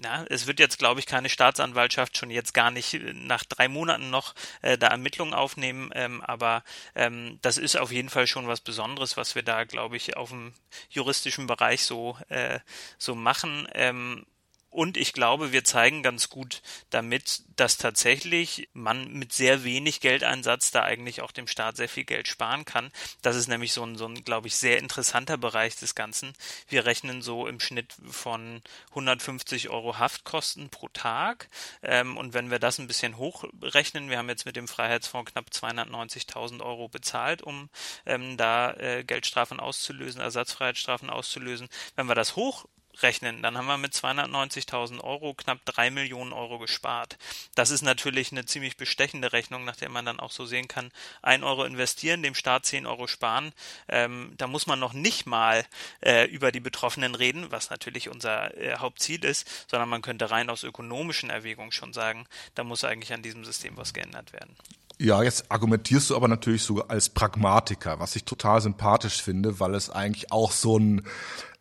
na, 0.00 0.24
es 0.28 0.46
wird 0.46 0.58
jetzt, 0.58 0.78
glaube 0.78 1.00
ich, 1.00 1.06
keine 1.06 1.28
Staatsanwaltschaft 1.28 2.16
schon 2.16 2.30
jetzt 2.30 2.54
gar 2.54 2.70
nicht 2.70 2.94
äh, 2.94 3.12
nach 3.14 3.44
drei 3.44 3.68
Monaten 3.68 4.10
noch 4.10 4.34
äh, 4.62 4.78
da 4.78 4.88
Ermittlungen 4.88 5.34
aufnehmen, 5.34 5.90
ähm, 5.94 6.22
aber 6.22 6.62
ähm, 6.94 7.38
das 7.42 7.58
ist 7.58 7.76
auf 7.76 7.92
jeden 7.92 8.08
Fall 8.08 8.26
schon 8.26 8.46
was 8.46 8.60
Besonderes, 8.60 9.16
was 9.16 9.34
wir 9.34 9.42
da, 9.42 9.64
glaube 9.64 9.96
ich, 9.96 10.16
auf 10.16 10.30
dem 10.30 10.52
juristischen 10.90 11.46
Bereich 11.46 11.84
so, 11.84 11.91
äh, 12.28 12.58
so 12.98 13.14
machen. 13.14 13.66
Ähm, 13.74 14.24
und 14.72 14.96
ich 14.96 15.12
glaube, 15.12 15.52
wir 15.52 15.64
zeigen 15.64 16.02
ganz 16.02 16.30
gut 16.30 16.62
damit, 16.88 17.42
dass 17.56 17.76
tatsächlich 17.76 18.70
man 18.72 19.12
mit 19.12 19.34
sehr 19.34 19.64
wenig 19.64 20.00
Geldeinsatz 20.00 20.70
da 20.70 20.82
eigentlich 20.82 21.20
auch 21.20 21.30
dem 21.30 21.46
Staat 21.46 21.76
sehr 21.76 21.90
viel 21.90 22.04
Geld 22.04 22.26
sparen 22.26 22.64
kann. 22.64 22.90
Das 23.20 23.36
ist 23.36 23.48
nämlich 23.48 23.74
so 23.74 23.84
ein, 23.84 23.96
so 23.96 24.06
ein, 24.06 24.24
glaube 24.24 24.48
ich, 24.48 24.56
sehr 24.56 24.78
interessanter 24.78 25.36
Bereich 25.36 25.76
des 25.76 25.94
Ganzen. 25.94 26.32
Wir 26.68 26.86
rechnen 26.86 27.20
so 27.20 27.46
im 27.46 27.60
Schnitt 27.60 27.94
von 28.10 28.62
150 28.90 29.68
Euro 29.68 29.98
Haftkosten 29.98 30.70
pro 30.70 30.88
Tag. 30.88 31.50
Ähm, 31.82 32.16
und 32.16 32.32
wenn 32.32 32.50
wir 32.50 32.58
das 32.58 32.78
ein 32.78 32.86
bisschen 32.86 33.18
hochrechnen, 33.18 34.08
wir 34.08 34.16
haben 34.16 34.30
jetzt 34.30 34.46
mit 34.46 34.56
dem 34.56 34.68
Freiheitsfonds 34.68 35.32
knapp 35.32 35.50
290.000 35.50 36.62
Euro 36.62 36.88
bezahlt, 36.88 37.42
um 37.42 37.68
ähm, 38.06 38.38
da 38.38 38.72
äh, 38.72 39.04
Geldstrafen 39.04 39.60
auszulösen, 39.60 40.22
Ersatzfreiheitsstrafen 40.22 41.10
auszulösen. 41.10 41.68
Wenn 41.94 42.06
wir 42.06 42.14
das 42.14 42.36
hoch 42.36 42.64
rechnen, 43.00 43.42
dann 43.42 43.56
haben 43.56 43.66
wir 43.66 43.78
mit 43.78 43.94
290.000 43.94 45.00
Euro 45.00 45.34
knapp 45.34 45.64
drei 45.64 45.90
Millionen 45.90 46.32
Euro 46.32 46.58
gespart. 46.58 47.18
Das 47.54 47.70
ist 47.70 47.82
natürlich 47.82 48.32
eine 48.32 48.44
ziemlich 48.44 48.76
bestechende 48.76 49.32
Rechnung, 49.32 49.64
nach 49.64 49.76
der 49.76 49.88
man 49.88 50.04
dann 50.04 50.20
auch 50.20 50.30
so 50.30 50.44
sehen 50.44 50.68
kann, 50.68 50.90
ein 51.22 51.44
Euro 51.44 51.64
investieren, 51.64 52.22
dem 52.22 52.34
Staat 52.34 52.66
zehn 52.66 52.86
Euro 52.86 53.06
sparen. 53.06 53.52
Ähm, 53.88 54.34
da 54.36 54.46
muss 54.46 54.66
man 54.66 54.78
noch 54.78 54.92
nicht 54.92 55.26
mal 55.26 55.64
äh, 56.00 56.26
über 56.26 56.52
die 56.52 56.60
Betroffenen 56.60 57.14
reden, 57.14 57.50
was 57.50 57.70
natürlich 57.70 58.08
unser 58.08 58.56
äh, 58.56 58.76
Hauptziel 58.78 59.24
ist, 59.24 59.48
sondern 59.70 59.88
man 59.88 60.02
könnte 60.02 60.30
rein 60.30 60.50
aus 60.50 60.62
ökonomischen 60.62 61.30
Erwägungen 61.30 61.72
schon 61.72 61.92
sagen, 61.92 62.26
da 62.54 62.64
muss 62.64 62.84
eigentlich 62.84 63.12
an 63.12 63.22
diesem 63.22 63.44
System 63.44 63.76
was 63.76 63.94
geändert 63.94 64.32
werden. 64.32 64.56
Ja, 64.98 65.22
jetzt 65.22 65.50
argumentierst 65.50 66.10
du 66.10 66.16
aber 66.16 66.28
natürlich 66.28 66.62
so 66.62 66.86
als 66.86 67.08
Pragmatiker, 67.08 67.98
was 67.98 68.14
ich 68.14 68.24
total 68.24 68.60
sympathisch 68.60 69.22
finde, 69.22 69.58
weil 69.58 69.74
es 69.74 69.90
eigentlich 69.90 70.30
auch 70.30 70.52
so 70.52 70.78
ein 70.78 71.02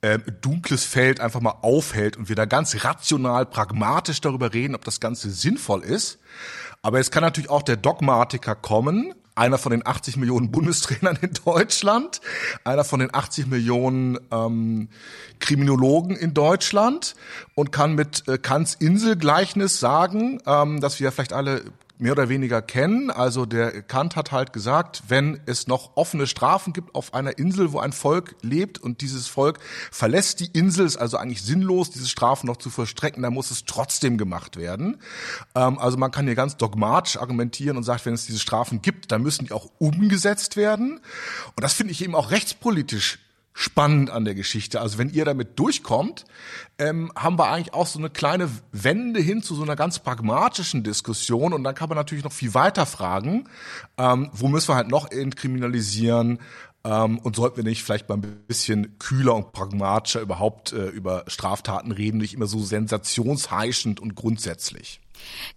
äh, 0.01 0.20
dunkles 0.41 0.84
Feld 0.84 1.20
einfach 1.20 1.41
mal 1.41 1.55
aufhält 1.62 2.17
und 2.17 2.29
wir 2.29 2.36
da 2.36 2.46
ganz 2.46 2.84
rational, 2.84 3.46
pragmatisch 3.46 4.22
darüber 4.22 4.53
reden, 4.53 4.75
ob 4.75 4.84
das 4.84 5.00
Ganze 5.00 5.29
sinnvoll 5.29 5.84
ist. 5.84 6.20
Aber 6.81 6.98
jetzt 6.98 7.12
kann 7.12 7.22
natürlich 7.22 7.50
auch 7.50 7.62
der 7.62 7.77
Dogmatiker 7.77 8.55
kommen, 8.55 9.13
einer 9.36 9.58
von 9.58 9.72
den 9.72 9.86
80 9.86 10.17
Millionen 10.17 10.51
Bundestrainern 10.51 11.17
in 11.22 11.34
Deutschland, 11.46 12.22
einer 12.63 12.84
von 12.84 13.00
den 13.00 13.13
80 13.13 13.48
Millionen 13.48 14.17
ähm, 14.31 14.89
Kriminologen 15.39 16.15
in 16.15 16.34
Deutschland 16.34 17.15
und 17.55 17.72
kann 17.72 17.93
mit 17.93 18.27
äh, 18.27 18.38
Kants 18.38 18.75
Inselgleichnis 18.75 19.79
sagen, 19.79 20.41
ähm, 20.46 20.81
dass 20.81 21.00
wir 21.00 21.12
vielleicht 21.12 21.34
alle 21.34 21.63
mehr 22.01 22.13
oder 22.13 22.29
weniger 22.29 22.62
kennen. 22.63 23.12
Also 23.12 23.46
der 23.46 23.84
Kant 23.84 24.15
hat 24.15 24.31
halt 24.31 24.53
gesagt, 24.53 25.03
wenn 25.08 25.39
es 25.46 25.67
noch 25.67 25.96
offene 25.96 26.25
Strafen 26.25 26.74
gibt 26.74 26.96
auf 26.96 27.13
einer 27.13 27.38
Insel, 27.38 27.74
wo 27.74 27.79
ein 27.79 27.93
Volk 27.93 28.36
lebt 28.41 28.79
und 28.79 29.01
dieses 29.01 29.27
Volk 29.27 29.60
verlässt 29.91 30.39
die 30.39 30.50
Insel, 30.51 30.88
ist 30.88 30.98
also 30.98 31.17
eigentlich 31.17 31.43
sinnlos, 31.43 31.91
diese 31.91 32.08
Strafen 32.08 32.48
noch 32.48 32.58
zu 32.58 32.72
vollstrecken, 32.72 33.22
dann 33.22 33.34
muss 33.34 33.51
es 33.51 33.65
trotzdem 33.65 34.17
gemacht 34.17 34.58
werden. 34.58 34.98
Ähm, 35.53 35.77
also 35.77 35.98
man 35.98 36.10
kann 36.10 36.25
hier 36.25 36.36
ganz 36.36 36.58
dogmatisch 36.58 37.17
argumentieren 37.17 37.77
und 37.77 37.84
sagt, 37.84 38.05
wenn 38.08 38.15
es 38.15 38.25
diese 38.25 38.39
Strafen 38.39 38.81
gibt, 38.81 39.12
dann 39.12 39.22
müssen 39.22 39.46
die 39.46 39.51
auch 39.51 39.70
umgesetzt 39.77 40.58
werden. 40.58 41.01
Und 41.55 41.63
das 41.63 41.74
finde 41.74 41.91
ich 41.91 42.03
eben 42.03 42.15
auch 42.15 42.31
rechtspolitisch 42.31 43.20
spannend 43.53 44.10
an 44.10 44.25
der 44.25 44.36
Geschichte. 44.36 44.81
Also 44.81 44.98
wenn 44.98 45.10
ihr 45.10 45.25
damit 45.25 45.60
durchkommt, 45.60 46.25
ähm, 46.77 47.12
haben 47.15 47.38
wir 47.38 47.50
eigentlich 47.50 47.74
auch 47.74 47.88
so 47.88 48.00
eine 48.00 48.10
kleine 48.10 48.50
Wende 48.72 49.20
hin 49.20 49.43
zu 49.43 49.55
so 49.55 49.63
einer 49.63 49.75
ganz 49.75 50.00
pragmatischen 50.00 50.84
Diskussion. 50.84 51.53
Und 51.53 51.63
dann 51.63 51.75
kann 51.75 51.89
man 51.89 51.98
natürlich 51.98 52.24
noch 52.24 52.31
viel 52.31 52.53
weiter 52.53 52.86
fragen, 52.86 53.50
ähm, 53.98 54.29
wo 54.34 54.48
müssen 54.48 54.70
wir 54.70 54.75
halt 54.75 54.89
noch 54.89 55.12
entkriminalisieren? 55.12 56.39
Ähm, 56.84 57.20
und 57.20 57.36
sollten 57.36 57.58
wir 57.58 57.63
nicht 57.63 57.84
vielleicht 57.84 58.10
mal 58.10 58.15
ein 58.15 58.22
bisschen 58.48 58.98
kühler 58.98 59.36
und 59.36 59.51
pragmatischer 59.51 60.22
überhaupt 60.22 60.74
äh, 60.74 60.88
über 60.88 61.25
Straftaten 61.27 61.91
reden, 61.91 62.17
nicht 62.17 62.34
immer 62.34 62.48
so 62.48 62.60
sensationsheischend 62.60 64.00
und 64.00 64.15
grundsätzlich? 64.15 65.00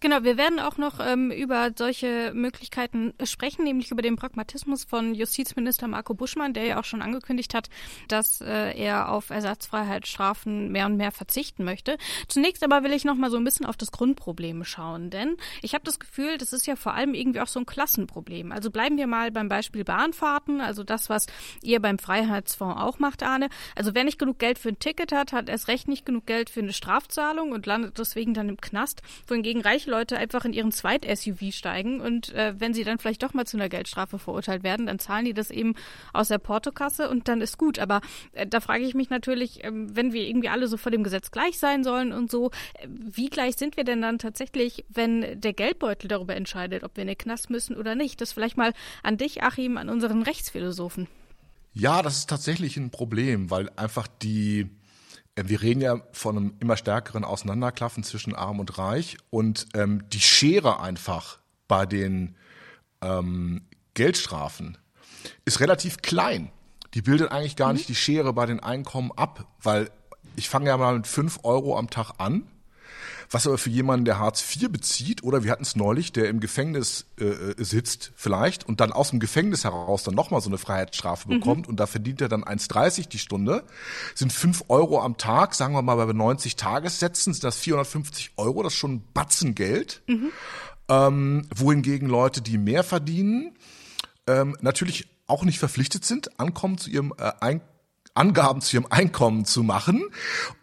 Genau, 0.01 0.23
wir 0.23 0.37
werden 0.37 0.61
auch 0.61 0.77
noch 0.77 1.01
ähm, 1.01 1.31
über 1.31 1.71
solche 1.77 2.33
Möglichkeiten 2.35 3.15
sprechen, 3.25 3.65
nämlich 3.65 3.91
über 3.91 4.03
den 4.03 4.17
Pragmatismus 4.17 4.85
von 4.85 5.15
Justizminister 5.15 5.89
Marco 5.89 6.15
Buschmann, 6.15 6.55
der 6.55 6.65
ja 6.65 6.81
auch 6.81 6.85
schon 6.85 7.03
angekündigt 7.03 7.55
hat, 7.55 7.69
dass 8.09 8.41
äh, 8.41 8.77
er 8.77 9.11
auf 9.11 9.31
Ersatzfreiheitsstrafen 9.31 10.71
mehr 10.71 10.87
und 10.87 10.97
mehr 10.97 11.13
verzichten 11.13 11.65
möchte. 11.65 11.97
Zunächst 12.29 12.63
aber 12.63 12.83
will 12.83 12.93
ich 12.93 13.05
noch 13.05 13.17
mal 13.17 13.31
so 13.31 13.37
ein 13.37 13.45
bisschen 13.45 13.67
auf 13.67 13.77
das 13.77 13.93
Grundproblem 13.93 14.65
schauen, 14.65 15.11
denn 15.11 15.37
ich 15.63 15.75
habe 15.75 15.85
das 15.85 15.99
Gefühl, 15.99 16.39
das 16.39 16.53
ist 16.53 16.67
ja 16.67 16.77
vor 16.77 16.95
allem 16.95 17.15
irgendwie 17.15 17.41
auch 17.41 17.49
so 17.49 17.61
ein 17.61 17.67
Klassenproblem. 17.67 18.53
Also 18.53 18.71
bleiben 18.71 18.97
wir 18.97 19.07
mal 19.07 19.31
beim 19.31 19.49
Beispiel 19.49 19.85
Bahnfahrten, 19.85 20.61
also 20.61 20.85
das, 20.85 21.09
was 21.09 21.27
ihr 21.63 21.81
beim 21.81 21.99
Freiheitsfonds 21.99 22.81
auch 22.81 22.99
macht, 22.99 23.23
Arne. 23.23 23.49
Also 23.75 23.95
wer 23.95 24.05
nicht 24.05 24.19
genug 24.19 24.39
Geld 24.39 24.59
für 24.59 24.71
ein 24.71 24.79
Ticket 24.79 25.13
hat, 25.13 25.33
hat 25.33 25.49
erst 25.49 25.69
recht 25.69 25.89
nicht 25.89 26.07
genug 26.07 26.27
Geld 26.27 26.51
für 26.51 26.61
eine 26.61 26.73
Strafzahlung 26.73 27.53
und 27.53 27.67
landet 27.67 27.99
deswegen 27.99 28.35
dann 28.35 28.49
im 28.49 28.61
Knast, 28.61 29.03
wohingegen 29.27 29.54
wohingegen 29.55 29.63
reiche 29.63 29.91
Leute 29.91 30.19
einfach 30.19 30.45
in 30.45 30.53
ihren 30.53 30.73
Zweit-SUV 30.73 31.53
steigen 31.53 32.01
und 32.01 32.33
äh, 32.33 32.55
wenn 32.59 32.75
sie 32.75 32.85
dann 32.85 32.99
vielleicht 32.99 33.23
doch 33.23 33.35
mal 33.35 33.47
zu 33.47 33.57
einer 33.57 33.69
Geldstrafe 33.69 34.19
verurteilt 34.19 34.63
werden, 34.63 34.87
dann 34.87 34.99
zahlen 34.99 35.25
die 35.25 35.35
das 35.35 35.51
eben 35.51 35.75
aus 36.13 36.29
der 36.29 36.39
Portokasse 36.39 37.09
und 37.09 37.29
dann 37.29 37.41
ist 37.41 37.59
gut. 37.59 37.79
Aber 37.79 38.01
äh, 38.33 38.47
da 38.47 38.61
frage 38.61 38.85
ich 38.85 38.95
mich 38.95 39.11
natürlich, 39.11 39.65
äh, 39.65 39.71
wenn 39.73 40.13
wir 40.13 40.27
irgendwie 40.27 40.49
alle 40.49 40.67
so 40.67 40.77
vor 40.77 40.91
dem 40.91 41.05
Gesetz 41.05 41.31
gleich 41.31 41.59
sein 41.59 41.85
sollen 41.85 42.13
und 42.13 42.31
so, 42.31 42.51
äh, 42.75 42.89
wie 42.89 43.31
gleich 43.31 43.57
sind 43.57 43.77
wir 43.77 43.85
denn 43.85 44.03
dann 44.03 44.19
tatsächlich, 44.19 44.85
wenn 44.89 45.41
der 45.41 45.53
Geldbeutel 45.53 46.09
darüber 46.09 46.35
entscheidet, 46.35 46.83
ob 46.83 46.97
wir 46.97 47.03
in 47.03 47.09
den 47.09 47.19
Knast 47.19 47.51
müssen 47.51 47.77
oder 47.77 47.95
nicht? 47.95 48.21
Das 48.21 48.33
vielleicht 48.33 48.57
mal 48.57 48.73
an 49.03 49.17
dich, 49.17 49.43
Achim, 49.43 49.77
an 49.77 49.89
unseren 49.89 50.23
Rechtsphilosophen. 50.23 51.07
Ja, 51.73 52.03
das 52.03 52.19
ist 52.19 52.31
tatsächlich 52.31 52.77
ein 52.77 52.91
Problem, 52.91 53.51
weil 53.51 53.69
einfach 53.77 54.07
die 54.07 54.71
wir 55.37 55.63
reden 55.63 55.81
ja 55.81 56.01
von 56.13 56.37
einem 56.37 56.55
immer 56.61 56.77
stärkeren 56.77 57.25
Auseinanderklaffen 57.25 58.05
zwischen 58.05 58.35
Arm 58.35 58.61
und 58.61 58.79
Reich 58.79 59.17
und 59.31 59.67
ähm, 59.75 60.09
die 60.11 60.21
Schere 60.21 60.81
einfach 60.81 61.39
bei 61.67 61.87
den 61.87 62.37
ähm, 63.01 63.63
Geldstrafen 63.95 64.79
ist 65.45 65.61
relativ 65.61 65.99
klein. 66.03 66.51
Die 66.95 67.03
bildet 67.03 67.33
eigentlich 67.33 67.57
gar 67.57 67.69
mhm. 67.69 67.77
nicht 67.77 67.89
die 67.89 67.95
Schere 67.95 68.33
bei 68.33 68.47
den 68.47 68.61
Einkommen 68.61 69.11
ab, 69.13 69.47
weil 69.61 69.91
ich 70.37 70.49
fange 70.49 70.69
ja 70.69 70.77
mal 70.77 70.97
mit 70.97 71.07
fünf 71.07 71.41
Euro 71.43 71.77
am 71.79 71.91
Tag 71.91 72.13
an 72.19 72.47
was 73.35 73.49
aber 73.49 73.59
für 73.59 73.71
jemanden, 73.71 74.05
der 74.05 74.21
Hartz 74.21 74.43
IV 74.43 74.71
bezieht, 74.71 75.25
oder 75.25 75.43
wir 75.43 75.51
hatten 75.51 75.65
es 75.65 75.75
neulich, 75.75 76.13
der 76.13 76.29
im 76.29 76.39
Gefängnis 76.39 77.07
äh, 77.21 77.25
äh 77.25 77.55
sitzt 77.65 78.13
vielleicht 78.15 78.67
und 78.67 78.81
dann 78.81 78.93
aus 78.93 79.11
dem 79.11 79.19
Gefängnis 79.19 79.65
heraus 79.65 80.05
dann 80.05 80.15
nochmal 80.15 80.41
so 80.41 80.49
eine 80.49 80.57
Freiheitsstrafe 80.57 81.29
mhm. 81.29 81.41
bekommt 81.41 81.69
und 81.69 81.81
da 81.81 81.87
verdient 81.87 82.21
er 82.21 82.29
dann 82.29 82.45
1,30 82.45 83.09
die 83.09 83.19
Stunde, 83.19 83.65
sind 84.15 84.33
5 84.33 84.67
Euro 84.69 85.03
am 85.03 85.17
Tag, 85.17 85.55
sagen 85.55 85.75
wir 85.75 85.83
mal 85.83 85.97
bei 85.97 86.13
90 86.13 86.55
Tagessätzen, 86.55 87.35
sind 87.35 87.43
das 87.43 87.59
450 87.59 88.33
Euro, 88.37 88.63
das 88.63 88.73
ist 88.73 88.79
schon 88.79 88.95
ein 88.95 89.05
Batzen 89.13 89.55
Geld. 89.55 90.03
Mhm. 90.07 90.31
Ähm, 90.89 91.49
wohingegen 91.55 92.09
Leute, 92.09 92.41
die 92.41 92.59
mehr 92.59 92.85
verdienen, 92.85 93.57
ähm, 94.27 94.57
natürlich 94.61 95.09
auch 95.27 95.43
nicht 95.43 95.59
verpflichtet 95.59 96.05
sind, 96.05 96.39
ankommen 96.39 96.79
zu 96.79 96.91
ihrem 96.91 97.13
äh, 97.19 97.33
Einkommen 97.41 97.74
Angaben 98.15 98.61
zu 98.61 98.77
ihrem 98.77 98.87
Einkommen 98.91 99.45
zu 99.45 99.63
machen. 99.63 100.05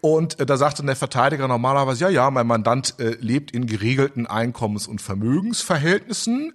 Und 0.00 0.40
äh, 0.40 0.46
da 0.46 0.56
sagte 0.56 0.84
der 0.84 0.96
Verteidiger 0.96 1.48
normalerweise, 1.48 2.04
ja, 2.04 2.10
ja, 2.10 2.30
mein 2.30 2.46
Mandant 2.46 2.94
äh, 2.98 3.16
lebt 3.20 3.50
in 3.50 3.66
geregelten 3.66 4.26
Einkommens- 4.26 4.86
und 4.86 5.00
Vermögensverhältnissen. 5.00 6.54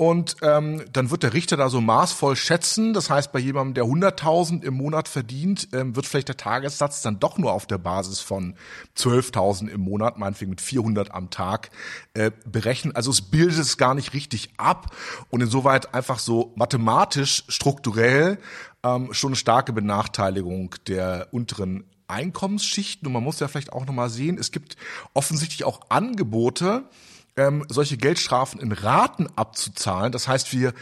Und 0.00 0.36
ähm, 0.42 0.84
dann 0.92 1.10
wird 1.10 1.24
der 1.24 1.34
Richter 1.34 1.56
da 1.56 1.68
so 1.68 1.80
maßvoll 1.80 2.36
schätzen. 2.36 2.94
Das 2.94 3.10
heißt, 3.10 3.32
bei 3.32 3.40
jemandem, 3.40 3.74
der 3.74 3.84
100.000 3.84 4.62
im 4.62 4.74
Monat 4.74 5.08
verdient, 5.08 5.70
ähm, 5.72 5.96
wird 5.96 6.06
vielleicht 6.06 6.28
der 6.28 6.36
Tagessatz 6.36 7.02
dann 7.02 7.18
doch 7.18 7.36
nur 7.36 7.52
auf 7.52 7.66
der 7.66 7.78
Basis 7.78 8.20
von 8.20 8.54
12.000 8.96 9.66
im 9.66 9.80
Monat, 9.80 10.16
meinetwegen 10.16 10.50
mit 10.50 10.60
400 10.60 11.10
am 11.12 11.30
Tag, 11.30 11.70
äh, 12.14 12.30
berechnen. 12.46 12.94
Also 12.94 13.10
es 13.10 13.22
bildet 13.22 13.58
es 13.58 13.76
gar 13.76 13.96
nicht 13.96 14.14
richtig 14.14 14.50
ab 14.56 14.94
und 15.30 15.40
insoweit 15.40 15.92
einfach 15.92 16.20
so 16.20 16.52
mathematisch, 16.54 17.42
strukturell 17.48 18.38
ähm, 18.84 19.12
schon 19.12 19.30
eine 19.30 19.36
starke 19.36 19.72
Benachteiligung 19.72 20.76
der 20.86 21.26
unteren 21.32 21.82
Einkommensschichten. 22.06 23.06
Und 23.06 23.14
man 23.14 23.24
muss 23.24 23.40
ja 23.40 23.48
vielleicht 23.48 23.72
auch 23.72 23.84
nochmal 23.84 24.10
sehen, 24.10 24.38
es 24.38 24.52
gibt 24.52 24.76
offensichtlich 25.12 25.64
auch 25.64 25.80
Angebote, 25.88 26.84
ähm, 27.38 27.64
solche 27.68 27.96
Geldstrafen 27.96 28.60
in 28.60 28.72
Raten 28.72 29.28
abzuzahlen. 29.36 30.12
Das 30.12 30.28
heißt, 30.28 30.52
wir 30.52 30.74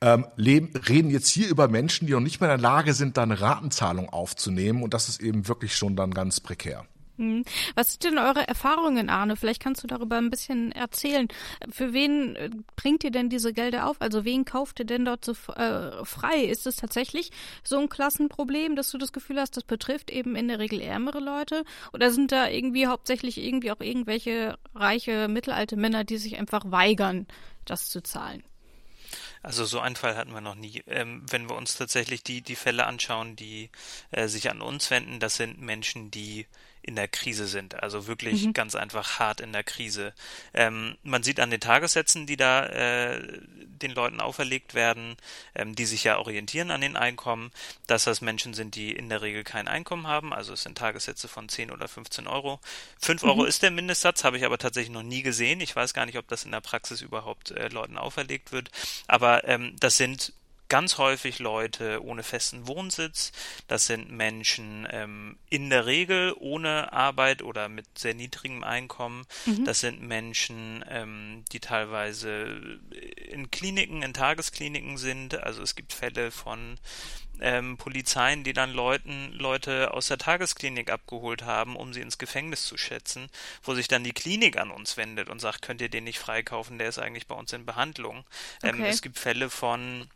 ähm, 0.00 0.26
leben, 0.36 0.70
reden 0.76 1.10
jetzt 1.10 1.28
hier 1.28 1.48
über 1.48 1.66
Menschen, 1.66 2.06
die 2.06 2.12
noch 2.12 2.20
nicht 2.20 2.40
mehr 2.40 2.52
in 2.52 2.60
der 2.60 2.70
Lage 2.70 2.92
sind, 2.92 3.16
da 3.16 3.22
eine 3.22 3.40
Ratenzahlung 3.40 4.10
aufzunehmen. 4.10 4.82
Und 4.82 4.94
das 4.94 5.08
ist 5.08 5.20
eben 5.20 5.48
wirklich 5.48 5.74
schon 5.74 5.96
dann 5.96 6.12
ganz 6.12 6.40
prekär. 6.40 6.84
Hm. 7.16 7.44
Was 7.76 7.92
sind 7.92 8.04
denn 8.04 8.18
eure 8.18 8.46
Erfahrungen, 8.48 9.08
Arne? 9.08 9.36
Vielleicht 9.36 9.62
kannst 9.62 9.82
du 9.82 9.86
darüber 9.86 10.16
ein 10.16 10.30
bisschen 10.30 10.72
erzählen. 10.72 11.28
Für 11.70 11.92
wen 11.92 12.34
äh, 12.34 12.50
bringt 12.74 13.04
ihr 13.04 13.12
denn 13.12 13.28
diese 13.28 13.52
Gelder 13.52 13.88
auf? 13.88 14.00
Also 14.00 14.24
wen 14.24 14.44
kauft 14.44 14.80
ihr 14.80 14.86
denn 14.86 15.04
dort 15.04 15.24
so 15.24 15.32
äh, 15.52 16.04
frei? 16.04 16.44
Ist 16.44 16.66
es 16.66 16.76
tatsächlich 16.76 17.30
so 17.62 17.78
ein 17.78 17.88
Klassenproblem, 17.88 18.74
dass 18.74 18.90
du 18.90 18.98
das 18.98 19.12
Gefühl 19.12 19.40
hast, 19.40 19.56
das 19.56 19.64
betrifft 19.64 20.10
eben 20.10 20.34
in 20.34 20.48
der 20.48 20.58
Regel 20.58 20.80
ärmere 20.80 21.20
Leute? 21.20 21.64
Oder 21.92 22.10
sind 22.10 22.32
da 22.32 22.48
irgendwie 22.48 22.88
hauptsächlich 22.88 23.38
irgendwie 23.38 23.70
auch 23.70 23.80
irgendwelche 23.80 24.58
reiche, 24.74 25.28
mittelalte 25.28 25.76
Männer, 25.76 26.02
die 26.02 26.16
sich 26.16 26.36
einfach 26.38 26.70
weigern, 26.70 27.28
das 27.64 27.90
zu 27.90 28.02
zahlen? 28.02 28.42
Also 29.44 29.66
so 29.66 29.78
einen 29.78 29.94
Fall 29.94 30.16
hatten 30.16 30.32
wir 30.32 30.40
noch 30.40 30.54
nie. 30.54 30.82
Ähm, 30.86 31.22
wenn 31.30 31.48
wir 31.48 31.54
uns 31.54 31.76
tatsächlich 31.76 32.24
die, 32.24 32.40
die 32.40 32.56
Fälle 32.56 32.86
anschauen, 32.86 33.36
die 33.36 33.70
äh, 34.10 34.26
sich 34.26 34.50
an 34.50 34.62
uns 34.62 34.90
wenden, 34.90 35.20
das 35.20 35.36
sind 35.36 35.60
Menschen, 35.60 36.10
die 36.10 36.46
in 36.84 36.96
der 36.96 37.08
Krise 37.08 37.46
sind, 37.46 37.82
also 37.82 38.06
wirklich 38.06 38.44
mhm. 38.44 38.52
ganz 38.52 38.74
einfach 38.74 39.18
hart 39.18 39.40
in 39.40 39.52
der 39.52 39.64
Krise. 39.64 40.12
Ähm, 40.52 40.96
man 41.02 41.22
sieht 41.22 41.40
an 41.40 41.50
den 41.50 41.60
Tagessätzen, 41.60 42.26
die 42.26 42.36
da 42.36 42.66
äh, 42.66 43.40
den 43.82 43.92
Leuten 43.92 44.20
auferlegt 44.20 44.74
werden, 44.74 45.16
ähm, 45.54 45.74
die 45.74 45.86
sich 45.86 46.04
ja 46.04 46.18
orientieren 46.18 46.70
an 46.70 46.82
den 46.82 46.96
Einkommen, 46.96 47.52
dass 47.86 48.04
das 48.04 48.20
Menschen 48.20 48.52
sind, 48.52 48.74
die 48.74 48.92
in 48.92 49.08
der 49.08 49.22
Regel 49.22 49.44
kein 49.44 49.66
Einkommen 49.66 50.06
haben, 50.06 50.34
also 50.34 50.52
es 50.52 50.62
sind 50.62 50.76
Tagessätze 50.76 51.26
von 51.26 51.48
10 51.48 51.70
oder 51.70 51.88
15 51.88 52.26
Euro. 52.26 52.60
5 53.00 53.22
mhm. 53.22 53.28
Euro 53.30 53.44
ist 53.44 53.62
der 53.62 53.70
Mindestsatz, 53.70 54.22
habe 54.22 54.36
ich 54.36 54.44
aber 54.44 54.58
tatsächlich 54.58 54.92
noch 54.92 55.02
nie 55.02 55.22
gesehen. 55.22 55.60
Ich 55.62 55.74
weiß 55.74 55.94
gar 55.94 56.04
nicht, 56.04 56.18
ob 56.18 56.28
das 56.28 56.44
in 56.44 56.52
der 56.52 56.60
Praxis 56.60 57.00
überhaupt 57.00 57.50
äh, 57.52 57.68
Leuten 57.68 57.96
auferlegt 57.96 58.52
wird, 58.52 58.70
aber 59.06 59.48
ähm, 59.48 59.74
das 59.80 59.96
sind 59.96 60.34
ganz 60.68 60.98
häufig 60.98 61.38
Leute 61.38 62.02
ohne 62.02 62.22
festen 62.22 62.66
Wohnsitz. 62.66 63.32
Das 63.68 63.86
sind 63.86 64.10
Menschen 64.10 64.86
ähm, 64.90 65.36
in 65.50 65.70
der 65.70 65.86
Regel 65.86 66.34
ohne 66.38 66.92
Arbeit 66.92 67.42
oder 67.42 67.68
mit 67.68 67.86
sehr 67.98 68.14
niedrigem 68.14 68.64
Einkommen. 68.64 69.24
Mhm. 69.46 69.64
Das 69.64 69.80
sind 69.80 70.02
Menschen, 70.02 70.84
ähm, 70.88 71.44
die 71.52 71.60
teilweise 71.60 72.80
in 73.30 73.50
Kliniken, 73.50 74.02
in 74.02 74.14
Tageskliniken 74.14 74.96
sind. 74.96 75.42
Also 75.42 75.62
es 75.62 75.74
gibt 75.74 75.92
Fälle 75.92 76.30
von 76.30 76.78
ähm, 77.40 77.76
Polizeien, 77.76 78.44
die 78.44 78.52
dann 78.52 78.72
Leuten, 78.72 79.32
Leute 79.32 79.92
aus 79.92 80.08
der 80.08 80.18
Tagesklinik 80.18 80.90
abgeholt 80.90 81.42
haben, 81.42 81.76
um 81.76 81.92
sie 81.92 82.00
ins 82.00 82.18
Gefängnis 82.18 82.64
zu 82.64 82.76
schätzen, 82.76 83.28
wo 83.62 83.74
sich 83.74 83.88
dann 83.88 84.04
die 84.04 84.12
Klinik 84.12 84.56
an 84.56 84.70
uns 84.70 84.96
wendet 84.96 85.28
und 85.28 85.40
sagt, 85.40 85.62
könnt 85.62 85.80
ihr 85.80 85.88
den 85.88 86.04
nicht 86.04 86.18
freikaufen, 86.18 86.78
der 86.78 86.88
ist 86.88 86.98
eigentlich 86.98 87.26
bei 87.26 87.34
uns 87.34 87.52
in 87.52 87.66
Behandlung. 87.66 88.24
Ähm, 88.62 88.80
okay. 88.80 88.88
Es 88.88 89.02
gibt 89.02 89.18
Fälle 89.18 89.50
von 89.50 90.08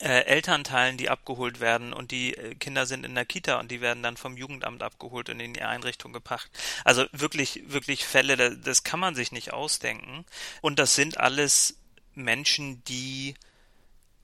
äh, 0.00 0.24
Elternteilen, 0.24 0.98
die 0.98 1.08
abgeholt 1.08 1.60
werden 1.60 1.92
und 1.92 2.10
die 2.10 2.34
äh, 2.34 2.54
Kinder 2.54 2.86
sind 2.86 3.04
in 3.04 3.14
der 3.14 3.24
Kita 3.24 3.58
und 3.58 3.70
die 3.70 3.80
werden 3.80 4.02
dann 4.02 4.16
vom 4.16 4.36
Jugendamt 4.36 4.82
abgeholt 4.82 5.30
und 5.30 5.40
in 5.40 5.54
die 5.54 5.62
Einrichtung 5.62 6.12
gebracht. 6.12 6.50
Also 6.84 7.06
wirklich, 7.12 7.62
wirklich 7.66 8.04
Fälle, 8.04 8.36
das, 8.36 8.54
das 8.62 8.84
kann 8.84 9.00
man 9.00 9.14
sich 9.14 9.32
nicht 9.32 9.52
ausdenken. 9.52 10.26
Und 10.60 10.78
das 10.78 10.94
sind 10.94 11.18
alles 11.18 11.78
Menschen, 12.14 12.84
die 12.84 13.34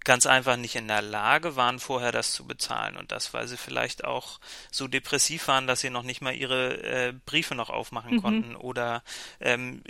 ganz 0.05 0.26
einfach 0.26 0.57
nicht 0.57 0.75
in 0.75 0.88
der 0.88 1.02
Lage 1.02 1.57
waren, 1.57 1.79
vorher 1.79 2.12
das 2.12 2.33
zu 2.33 2.47
bezahlen. 2.47 2.97
Und 2.97 3.12
das, 3.12 3.33
weil 3.33 3.47
sie 3.49 3.57
vielleicht 3.57 4.05
auch 4.05 4.41
so 4.71 4.88
depressiv 4.88 5.49
waren, 5.49 5.67
dass 5.67 5.81
sie 5.81 5.91
noch 5.91 6.02
nicht 6.02 6.21
mal 6.21 6.35
ihre 6.35 6.83
äh, 6.83 7.14
Briefe 7.25 7.55
noch 7.55 7.71
aufmachen 7.71 8.17
mhm. 8.17 8.23
konnten 8.23 8.57
oder 8.57 9.02
ähm, 9.41 9.83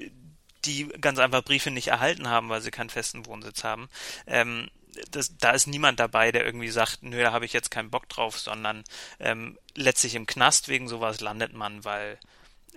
die 0.65 0.87
ganz 1.01 1.19
einfach 1.19 1.43
Briefe 1.43 1.71
nicht 1.71 1.89
erhalten 1.89 2.29
haben, 2.29 2.49
weil 2.49 2.61
sie 2.61 2.71
keinen 2.71 2.91
festen 2.91 3.27
Wohnsitz 3.27 3.65
haben. 3.65 3.89
Ähm, 4.27 4.69
das, 5.11 5.37
da 5.39 5.51
ist 5.51 5.67
niemand 5.67 6.01
dabei, 6.01 6.33
der 6.33 6.45
irgendwie 6.45 6.69
sagt, 6.69 7.03
nö, 7.03 7.21
da 7.23 7.33
habe 7.33 7.45
ich 7.45 7.53
jetzt 7.53 7.71
keinen 7.71 7.91
Bock 7.91 8.09
drauf, 8.09 8.39
sondern 8.39 8.85
ähm, 9.21 9.59
letztlich 9.75 10.15
im 10.15 10.27
Knast 10.27 10.69
wegen 10.69 10.89
sowas 10.89 11.21
landet 11.21 11.55
man, 11.55 11.85
weil 11.85 12.19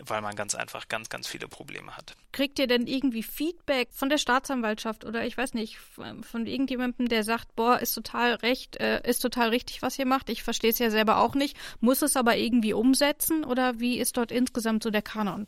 weil 0.03 0.21
man 0.21 0.35
ganz 0.35 0.55
einfach 0.55 0.87
ganz, 0.87 1.09
ganz 1.09 1.27
viele 1.27 1.47
Probleme 1.47 1.95
hat. 1.95 2.15
Kriegt 2.31 2.59
ihr 2.59 2.67
denn 2.67 2.85
irgendwie 2.85 3.23
Feedback 3.23 3.89
von 3.93 4.09
der 4.09 4.17
Staatsanwaltschaft 4.17 5.05
oder 5.05 5.25
ich 5.25 5.37
weiß 5.37 5.53
nicht, 5.53 5.77
von 5.77 6.45
irgendjemandem, 6.45 7.07
der 7.07 7.23
sagt, 7.23 7.55
boah, 7.55 7.79
ist 7.79 7.93
total 7.93 8.33
recht, 8.35 8.75
äh, 8.77 9.07
ist 9.07 9.19
total 9.19 9.49
richtig, 9.49 9.81
was 9.81 9.97
ihr 9.97 10.05
macht. 10.05 10.29
Ich 10.29 10.43
verstehe 10.43 10.71
es 10.71 10.79
ja 10.79 10.89
selber 10.89 11.19
auch 11.19 11.33
nicht, 11.33 11.55
muss 11.79 12.01
es 12.01 12.17
aber 12.17 12.35
irgendwie 12.35 12.73
umsetzen 12.73 13.45
oder 13.45 13.79
wie 13.79 13.97
ist 13.97 14.17
dort 14.17 14.31
insgesamt 14.31 14.83
so 14.83 14.89
der 14.89 15.01
Kanon? 15.01 15.47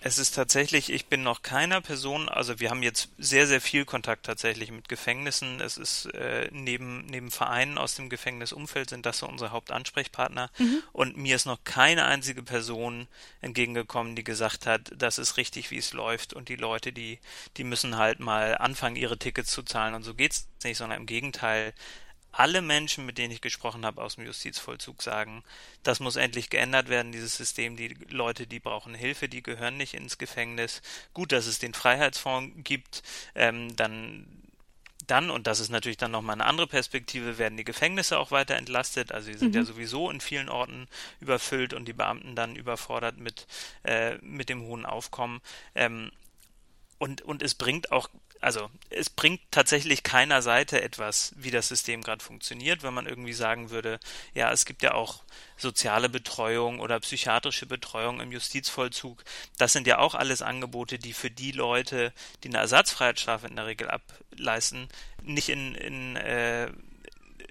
Es 0.00 0.18
ist 0.18 0.32
tatsächlich, 0.32 0.92
ich 0.92 1.06
bin 1.06 1.24
noch 1.24 1.42
keiner 1.42 1.80
Person, 1.80 2.28
also 2.28 2.60
wir 2.60 2.70
haben 2.70 2.84
jetzt 2.84 3.10
sehr, 3.18 3.48
sehr 3.48 3.60
viel 3.60 3.84
Kontakt 3.84 4.26
tatsächlich 4.26 4.70
mit 4.70 4.88
Gefängnissen. 4.88 5.60
Es 5.60 5.76
ist 5.76 6.06
äh, 6.14 6.48
neben, 6.52 7.04
neben 7.06 7.32
Vereinen 7.32 7.78
aus 7.78 7.96
dem 7.96 8.08
Gefängnisumfeld 8.08 8.90
sind 8.90 9.06
das 9.06 9.18
so 9.18 9.28
unsere 9.28 9.50
Hauptansprechpartner. 9.50 10.50
Mhm. 10.58 10.82
Und 10.92 11.16
mir 11.16 11.34
ist 11.34 11.46
noch 11.46 11.64
keine 11.64 12.04
einzige 12.04 12.44
Person 12.44 13.08
entgegengekommen, 13.40 14.14
die 14.14 14.24
gesagt 14.24 14.66
hat, 14.66 14.92
das 14.96 15.18
ist 15.18 15.36
richtig, 15.36 15.72
wie 15.72 15.78
es 15.78 15.92
läuft. 15.92 16.32
Und 16.32 16.48
die 16.48 16.56
Leute, 16.56 16.92
die, 16.92 17.18
die 17.56 17.64
müssen 17.64 17.96
halt 17.96 18.20
mal 18.20 18.56
anfangen, 18.56 18.94
ihre 18.94 19.18
Tickets 19.18 19.50
zu 19.50 19.64
zahlen. 19.64 19.94
Und 19.94 20.04
so 20.04 20.14
geht's 20.14 20.46
nicht, 20.62 20.78
sondern 20.78 21.00
im 21.00 21.06
Gegenteil, 21.06 21.74
alle 22.38 22.62
Menschen, 22.62 23.04
mit 23.04 23.18
denen 23.18 23.32
ich 23.32 23.40
gesprochen 23.40 23.84
habe 23.84 24.00
aus 24.00 24.14
dem 24.14 24.24
Justizvollzug, 24.24 25.02
sagen, 25.02 25.42
das 25.82 25.98
muss 25.98 26.16
endlich 26.16 26.50
geändert 26.50 26.88
werden, 26.88 27.10
dieses 27.10 27.36
System. 27.36 27.76
Die 27.76 27.88
Leute, 28.10 28.46
die 28.46 28.60
brauchen 28.60 28.94
Hilfe, 28.94 29.28
die 29.28 29.42
gehören 29.42 29.76
nicht 29.76 29.94
ins 29.94 30.18
Gefängnis. 30.18 30.80
Gut, 31.14 31.32
dass 31.32 31.46
es 31.46 31.58
den 31.58 31.74
Freiheitsfonds 31.74 32.54
gibt, 32.62 33.02
ähm, 33.34 33.74
dann 33.74 34.26
dann, 35.08 35.30
und 35.30 35.46
das 35.46 35.58
ist 35.58 35.70
natürlich 35.70 35.96
dann 35.96 36.10
nochmal 36.10 36.34
eine 36.34 36.44
andere 36.44 36.66
Perspektive, 36.66 37.38
werden 37.38 37.56
die 37.56 37.64
Gefängnisse 37.64 38.18
auch 38.18 38.30
weiter 38.30 38.56
entlastet. 38.56 39.10
Also 39.10 39.32
sie 39.32 39.38
sind 39.38 39.54
mhm. 39.54 39.56
ja 39.56 39.64
sowieso 39.64 40.10
in 40.10 40.20
vielen 40.20 40.50
Orten 40.50 40.86
überfüllt 41.18 41.72
und 41.72 41.88
die 41.88 41.94
Beamten 41.94 42.36
dann 42.36 42.56
überfordert 42.56 43.16
mit, 43.16 43.46
äh, 43.84 44.18
mit 44.18 44.50
dem 44.50 44.62
hohen 44.62 44.84
Aufkommen. 44.84 45.40
Ähm, 45.74 46.12
und, 46.98 47.22
und 47.22 47.42
es 47.42 47.54
bringt 47.54 47.90
auch 47.90 48.10
also 48.40 48.70
es 48.90 49.10
bringt 49.10 49.40
tatsächlich 49.50 50.02
keiner 50.02 50.42
Seite 50.42 50.82
etwas, 50.82 51.32
wie 51.36 51.50
das 51.50 51.68
System 51.68 52.02
gerade 52.02 52.22
funktioniert, 52.22 52.82
wenn 52.82 52.94
man 52.94 53.06
irgendwie 53.06 53.32
sagen 53.32 53.70
würde, 53.70 53.98
ja, 54.34 54.52
es 54.52 54.64
gibt 54.64 54.82
ja 54.82 54.94
auch 54.94 55.22
soziale 55.56 56.08
Betreuung 56.08 56.80
oder 56.80 57.00
psychiatrische 57.00 57.66
Betreuung 57.66 58.20
im 58.20 58.32
Justizvollzug. 58.32 59.24
Das 59.58 59.72
sind 59.72 59.86
ja 59.86 59.98
auch 59.98 60.14
alles 60.14 60.42
Angebote, 60.42 60.98
die 60.98 61.12
für 61.12 61.30
die 61.30 61.52
Leute, 61.52 62.12
die 62.44 62.48
eine 62.48 62.58
Ersatzfreiheitsstrafe 62.58 63.48
in 63.48 63.56
der 63.56 63.66
Regel 63.66 63.90
ableisten, 63.90 64.88
nicht 65.22 65.48
in, 65.48 65.74
in 65.74 66.16
äh, 66.16 66.70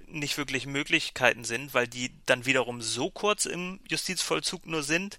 nicht 0.08 0.38
wirklich 0.38 0.66
Möglichkeiten 0.66 1.44
sind, 1.44 1.74
weil 1.74 1.88
die 1.88 2.12
dann 2.26 2.46
wiederum 2.46 2.82
so 2.82 3.10
kurz 3.10 3.46
im 3.46 3.80
Justizvollzug 3.90 4.66
nur 4.66 4.84
sind, 4.84 5.18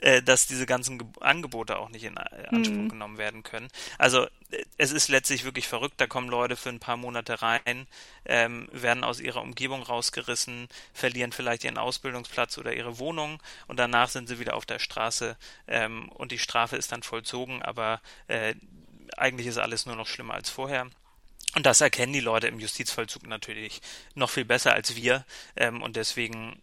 äh, 0.00 0.22
dass 0.22 0.46
diese 0.46 0.66
ganzen 0.66 0.98
Ge 0.98 1.06
Angebote 1.20 1.78
auch 1.78 1.90
nicht 1.90 2.04
in 2.04 2.16
äh, 2.16 2.46
Anspruch 2.48 2.76
mhm. 2.76 2.88
genommen 2.88 3.18
werden 3.18 3.42
können. 3.42 3.68
Also 3.98 4.24
äh, 4.50 4.64
es 4.78 4.92
ist 4.92 5.08
letztlich 5.08 5.44
wirklich 5.44 5.68
verrückt, 5.68 5.94
da 5.98 6.06
kommen 6.06 6.28
Leute 6.28 6.56
für 6.56 6.70
ein 6.70 6.80
paar 6.80 6.96
Monate 6.96 7.42
rein, 7.42 7.86
ähm, 8.24 8.68
werden 8.72 9.04
aus 9.04 9.20
ihrer 9.20 9.42
Umgebung 9.42 9.82
rausgerissen, 9.82 10.68
verlieren 10.94 11.32
vielleicht 11.32 11.64
ihren 11.64 11.78
Ausbildungsplatz 11.78 12.58
oder 12.58 12.74
ihre 12.74 12.98
Wohnung 12.98 13.42
und 13.68 13.78
danach 13.78 14.08
sind 14.08 14.28
sie 14.28 14.38
wieder 14.38 14.56
auf 14.56 14.66
der 14.66 14.78
Straße 14.78 15.36
ähm, 15.68 16.08
und 16.10 16.32
die 16.32 16.38
Strafe 16.38 16.76
ist 16.76 16.92
dann 16.92 17.02
vollzogen, 17.02 17.62
aber 17.62 18.00
äh, 18.28 18.54
eigentlich 19.16 19.46
ist 19.46 19.58
alles 19.58 19.86
nur 19.86 19.96
noch 19.96 20.06
schlimmer 20.06 20.34
als 20.34 20.50
vorher. 20.50 20.86
Und 21.54 21.66
das 21.66 21.80
erkennen 21.80 22.12
die 22.12 22.20
Leute 22.20 22.46
im 22.46 22.60
Justizvollzug 22.60 23.26
natürlich 23.26 23.80
noch 24.14 24.30
viel 24.30 24.44
besser 24.44 24.72
als 24.72 24.94
wir. 24.94 25.24
Ähm, 25.56 25.82
und 25.82 25.96
deswegen 25.96 26.60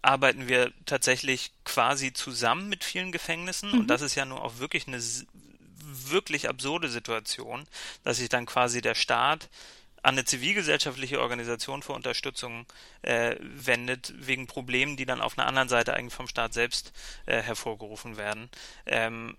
arbeiten 0.00 0.48
wir 0.48 0.72
tatsächlich 0.86 1.52
quasi 1.64 2.12
zusammen 2.12 2.68
mit 2.68 2.82
vielen 2.82 3.12
Gefängnissen. 3.12 3.70
Mhm. 3.70 3.80
Und 3.80 3.86
das 3.88 4.00
ist 4.00 4.14
ja 4.14 4.24
nur 4.24 4.42
auch 4.42 4.58
wirklich 4.58 4.88
eine 4.88 5.00
wirklich 5.84 6.48
absurde 6.48 6.88
Situation, 6.88 7.64
dass 8.02 8.16
sich 8.16 8.28
dann 8.28 8.46
quasi 8.46 8.80
der 8.80 8.94
Staat 8.94 9.48
an 10.02 10.14
eine 10.14 10.24
zivilgesellschaftliche 10.24 11.20
Organisation 11.20 11.82
für 11.82 11.92
Unterstützung 11.92 12.66
äh, 13.02 13.36
wendet, 13.40 14.12
wegen 14.16 14.48
Problemen, 14.48 14.96
die 14.96 15.06
dann 15.06 15.20
auf 15.20 15.38
einer 15.38 15.46
anderen 15.46 15.68
Seite 15.68 15.94
eigentlich 15.94 16.14
vom 16.14 16.26
Staat 16.26 16.54
selbst 16.54 16.92
äh, 17.26 17.40
hervorgerufen 17.40 18.16
werden. 18.16 18.50
Ähm, 18.86 19.36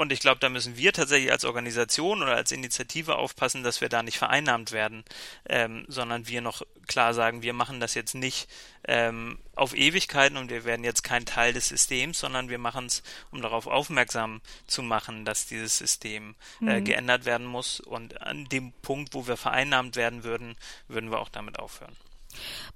und 0.00 0.12
ich 0.12 0.20
glaube, 0.20 0.40
da 0.40 0.48
müssen 0.48 0.78
wir 0.78 0.94
tatsächlich 0.94 1.30
als 1.30 1.44
Organisation 1.44 2.22
oder 2.22 2.34
als 2.34 2.52
Initiative 2.52 3.16
aufpassen, 3.16 3.62
dass 3.62 3.82
wir 3.82 3.90
da 3.90 4.02
nicht 4.02 4.16
vereinnahmt 4.16 4.72
werden, 4.72 5.04
ähm, 5.46 5.84
sondern 5.88 6.26
wir 6.26 6.40
noch 6.40 6.62
klar 6.86 7.12
sagen, 7.12 7.42
wir 7.42 7.52
machen 7.52 7.80
das 7.80 7.92
jetzt 7.92 8.14
nicht 8.14 8.48
ähm, 8.88 9.38
auf 9.54 9.76
Ewigkeiten 9.76 10.38
und 10.38 10.48
wir 10.48 10.64
werden 10.64 10.84
jetzt 10.84 11.02
kein 11.02 11.26
Teil 11.26 11.52
des 11.52 11.68
Systems, 11.68 12.18
sondern 12.18 12.48
wir 12.48 12.56
machen 12.56 12.86
es, 12.86 13.02
um 13.30 13.42
darauf 13.42 13.66
aufmerksam 13.66 14.40
zu 14.66 14.82
machen, 14.82 15.26
dass 15.26 15.44
dieses 15.44 15.76
System 15.76 16.34
äh, 16.62 16.80
mhm. 16.80 16.84
geändert 16.86 17.26
werden 17.26 17.46
muss. 17.46 17.78
Und 17.78 18.22
an 18.22 18.46
dem 18.46 18.72
Punkt, 18.80 19.12
wo 19.12 19.26
wir 19.26 19.36
vereinnahmt 19.36 19.96
werden 19.96 20.24
würden, 20.24 20.56
würden 20.88 21.10
wir 21.10 21.18
auch 21.18 21.28
damit 21.28 21.58
aufhören. 21.58 21.94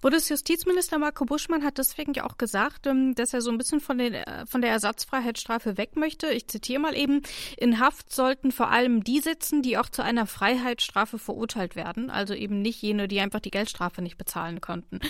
Bundesjustizminister 0.00 0.98
Marco 0.98 1.24
Buschmann 1.24 1.64
hat 1.64 1.78
deswegen 1.78 2.12
ja 2.14 2.24
auch 2.24 2.38
gesagt, 2.38 2.86
ähm, 2.86 3.14
dass 3.14 3.34
er 3.34 3.40
so 3.40 3.50
ein 3.50 3.58
bisschen 3.58 3.80
von, 3.80 3.98
den, 3.98 4.14
äh, 4.14 4.46
von 4.46 4.60
der 4.60 4.70
Ersatzfreiheitsstrafe 4.70 5.76
weg 5.76 5.96
möchte. 5.96 6.28
Ich 6.28 6.48
zitiere 6.48 6.80
mal 6.80 6.96
eben, 6.96 7.22
in 7.56 7.80
Haft 7.80 8.12
sollten 8.12 8.52
vor 8.52 8.70
allem 8.70 9.04
die 9.04 9.20
sitzen, 9.20 9.62
die 9.62 9.78
auch 9.78 9.88
zu 9.88 10.02
einer 10.02 10.26
Freiheitsstrafe 10.26 11.18
verurteilt 11.18 11.76
werden, 11.76 12.10
also 12.10 12.34
eben 12.34 12.62
nicht 12.62 12.82
jene, 12.82 13.08
die 13.08 13.20
einfach 13.20 13.40
die 13.40 13.50
Geldstrafe 13.50 14.02
nicht 14.02 14.18
bezahlen 14.18 14.60
konnten. 14.60 15.00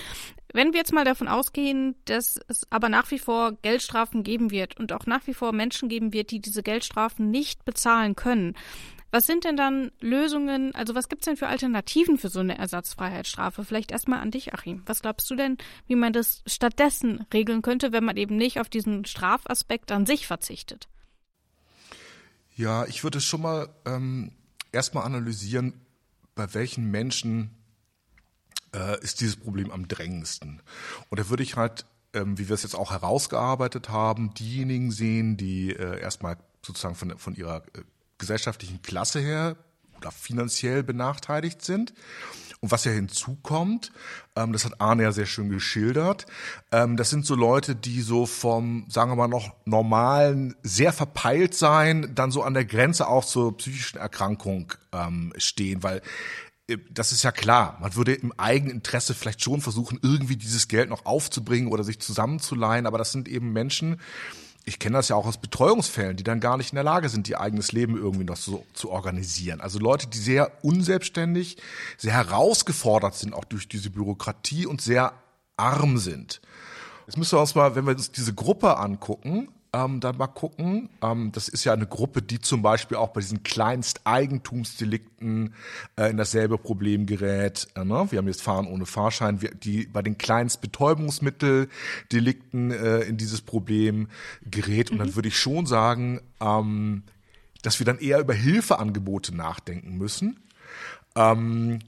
Wenn 0.53 0.71
wir 0.71 0.79
jetzt 0.79 0.93
mal 0.93 1.03
davon 1.03 1.27
ausgehen, 1.27 1.95
dass 2.05 2.39
es 2.47 2.65
aber 2.69 2.87
nach 2.87 3.11
wie 3.11 3.19
vor 3.19 3.53
Geldstrafen 3.61 4.23
geben 4.23 4.51
wird 4.51 4.77
und 4.79 4.93
auch 4.93 5.05
nach 5.05 5.27
wie 5.27 5.33
vor 5.33 5.51
Menschen 5.51 5.89
geben 5.89 6.13
wird, 6.13 6.31
die 6.31 6.39
diese 6.39 6.63
Geldstrafen 6.63 7.29
nicht 7.29 7.65
bezahlen 7.65 8.15
können, 8.15 8.55
was 9.11 9.25
sind 9.25 9.45
denn 9.45 9.55
dann 9.55 9.91
Lösungen, 10.01 10.75
also 10.75 10.93
was 10.95 11.07
gibt 11.07 11.21
es 11.21 11.25
denn 11.25 11.37
für 11.37 11.47
Alternativen 11.47 12.17
für 12.17 12.29
so 12.29 12.39
eine 12.39 12.57
Ersatzfreiheitsstrafe? 12.57 13.63
Vielleicht 13.63 13.91
erstmal 13.91 14.19
an 14.19 14.31
dich, 14.31 14.53
Achim. 14.53 14.83
Was 14.85 15.01
glaubst 15.01 15.29
du 15.29 15.35
denn, 15.35 15.57
wie 15.87 15.95
man 15.95 16.11
das 16.11 16.43
stattdessen 16.45 17.25
regeln 17.33 17.61
könnte, 17.61 17.91
wenn 17.91 18.03
man 18.03 18.17
eben 18.17 18.35
nicht 18.35 18.59
auf 18.59 18.69
diesen 18.69 19.05
Strafaspekt 19.05 19.91
an 19.91 20.05
sich 20.05 20.27
verzichtet? 20.27 20.87
Ja, 22.55 22.85
ich 22.85 23.03
würde 23.03 23.21
schon 23.21 23.41
mal 23.41 23.69
ähm, 23.85 24.31
erstmal 24.71 25.05
analysieren, 25.05 25.73
bei 26.35 26.53
welchen 26.53 26.91
Menschen 26.91 27.51
äh, 28.73 29.01
ist 29.01 29.21
dieses 29.21 29.37
Problem 29.37 29.71
am 29.71 29.87
drängendsten. 29.87 30.61
Und 31.09 31.19
da 31.19 31.29
würde 31.29 31.43
ich 31.43 31.55
halt, 31.55 31.85
ähm, 32.13 32.37
wie 32.37 32.49
wir 32.49 32.53
es 32.53 32.63
jetzt 32.63 32.75
auch 32.75 32.91
herausgearbeitet 32.91 33.89
haben, 33.89 34.33
diejenigen 34.33 34.91
sehen, 34.91 35.37
die 35.37 35.71
äh, 35.71 35.99
erstmal 35.99 36.37
sozusagen 36.65 36.95
von, 36.95 37.17
von 37.17 37.35
ihrer 37.35 37.63
äh, 37.73 37.83
gesellschaftlichen 38.17 38.81
Klasse 38.81 39.19
her 39.19 39.57
oder 39.97 40.11
finanziell 40.11 40.83
benachteiligt 40.83 41.63
sind. 41.63 41.93
Und 42.61 42.71
was 42.71 42.85
ja 42.85 42.91
hinzukommt, 42.91 43.91
ähm, 44.35 44.53
das 44.53 44.65
hat 44.65 44.81
Arne 44.81 45.03
ja 45.03 45.11
sehr 45.11 45.25
schön 45.25 45.49
geschildert, 45.49 46.25
ähm, 46.71 46.97
das 46.97 47.09
sind 47.09 47.25
so 47.25 47.35
Leute, 47.35 47.75
die 47.75 48.01
so 48.01 48.25
vom, 48.25 48.85
sagen 48.89 49.11
wir 49.11 49.15
mal 49.15 49.27
noch, 49.27 49.55
normalen, 49.65 50.55
sehr 50.63 50.93
verpeilt 50.93 51.53
sein, 51.53 52.13
dann 52.15 52.31
so 52.31 52.41
an 52.43 52.53
der 52.53 52.65
Grenze 52.65 53.07
auch 53.07 53.25
zur 53.25 53.55
psychischen 53.57 53.99
Erkrankung 53.99 54.73
ähm, 54.93 55.33
stehen, 55.37 55.83
weil 55.83 56.01
äh, 56.67 56.77
das 56.89 57.11
ist 57.11 57.23
ja 57.23 57.31
klar. 57.31 57.77
Man 57.81 57.95
würde 57.95 58.13
im 58.13 58.31
eigenen 58.39 58.75
Interesse 58.77 59.13
vielleicht 59.13 59.41
schon 59.41 59.61
versuchen, 59.61 59.99
irgendwie 60.01 60.37
dieses 60.37 60.67
Geld 60.67 60.89
noch 60.89 61.05
aufzubringen 61.05 61.71
oder 61.71 61.83
sich 61.83 61.99
zusammenzuleihen. 61.99 62.87
Aber 62.87 62.97
das 62.97 63.11
sind 63.11 63.27
eben 63.27 63.53
Menschen, 63.53 63.99
ich 64.65 64.79
kenne 64.79 64.97
das 64.97 65.09
ja 65.09 65.15
auch 65.15 65.27
aus 65.27 65.37
Betreuungsfällen, 65.37 66.17
die 66.17 66.23
dann 66.23 66.39
gar 66.39 66.57
nicht 66.57 66.71
in 66.71 66.75
der 66.75 66.83
Lage 66.83 67.09
sind, 67.09 67.29
ihr 67.29 67.39
eigenes 67.39 67.71
Leben 67.71 67.95
irgendwie 67.97 68.25
noch 68.25 68.35
so 68.35 68.65
zu 68.73 68.89
organisieren. 68.89 69.61
Also 69.61 69.77
Leute, 69.77 70.07
die 70.07 70.17
sehr 70.17 70.51
unselbstständig, 70.63 71.57
sehr 71.97 72.13
herausgefordert 72.13 73.13
sind, 73.13 73.33
auch 73.33 73.45
durch 73.45 73.67
diese 73.67 73.91
Bürokratie 73.91 74.65
und 74.65 74.81
sehr 74.81 75.13
arm 75.55 75.99
sind. 75.99 76.41
Jetzt 77.05 77.17
müssen 77.17 77.37
wir 77.37 77.41
uns 77.41 77.53
mal, 77.53 77.75
wenn 77.75 77.85
wir 77.85 77.91
uns 77.91 78.11
diese 78.11 78.33
Gruppe 78.33 78.77
angucken, 78.77 79.49
ähm, 79.75 79.99
dann 79.99 80.17
mal 80.17 80.25
gucken. 80.27 80.89
Ähm, 81.01 81.31
das 81.33 81.49
ist 81.49 81.65
ja 81.65 81.73
eine 81.73 81.85
Gruppe, 81.85 82.21
die 82.21 82.39
zum 82.39 82.61
Beispiel 82.61 82.95
auch 82.97 83.09
bei 83.09 83.19
diesen 83.19 83.43
Kleinsteigentumsdelikten 83.43 85.53
äh, 85.97 86.09
in 86.09 86.15
dasselbe 86.17 86.57
Problem 86.57 87.05
gerät. 87.05 87.67
Äh, 87.75 87.83
ne? 87.83 88.07
Wir 88.09 88.19
haben 88.19 88.27
jetzt 88.27 88.41
Fahren 88.41 88.67
ohne 88.67 88.85
Fahrschein, 88.85 89.41
wir, 89.41 89.51
die 89.51 89.87
bei 89.87 90.01
den 90.01 90.17
Kleinstbetäubungsmitteldelikten 90.17 92.71
äh, 92.71 93.01
in 93.01 93.17
dieses 93.17 93.41
Problem 93.41 94.07
gerät. 94.49 94.91
Und 94.91 94.99
dann 94.99 95.09
mhm. 95.09 95.15
würde 95.15 95.27
ich 95.27 95.37
schon 95.37 95.65
sagen, 95.65 96.21
ähm, 96.39 97.03
dass 97.61 97.79
wir 97.79 97.85
dann 97.85 97.99
eher 97.99 98.19
über 98.19 98.33
Hilfeangebote 98.33 99.35
nachdenken 99.35 99.97
müssen. 99.97 100.39
Ähm, 101.15 101.79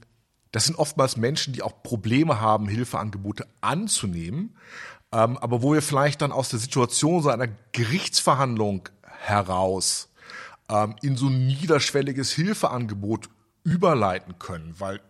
das 0.52 0.66
sind 0.66 0.76
oftmals 0.76 1.16
Menschen, 1.16 1.54
die 1.54 1.62
auch 1.62 1.82
Probleme 1.82 2.40
haben, 2.40 2.68
Hilfeangebote 2.68 3.46
anzunehmen 3.60 4.54
ähm, 5.12 5.38
aber 5.38 5.62
wo 5.62 5.72
wir 5.72 5.82
vielleicht 5.82 6.22
dann 6.22 6.32
aus 6.32 6.48
der 6.48 6.58
Situation 6.58 7.22
so 7.22 7.30
einer 7.30 7.48
Gerichtsverhandlung 7.72 8.88
heraus 9.02 10.08
ähm, 10.68 10.96
in 11.02 11.16
so 11.16 11.28
ein 11.28 11.46
niederschwelliges 11.46 12.32
Hilfeangebot 12.32 13.28
überleiten 13.64 14.38
können, 14.38 14.74
weil 14.78 15.00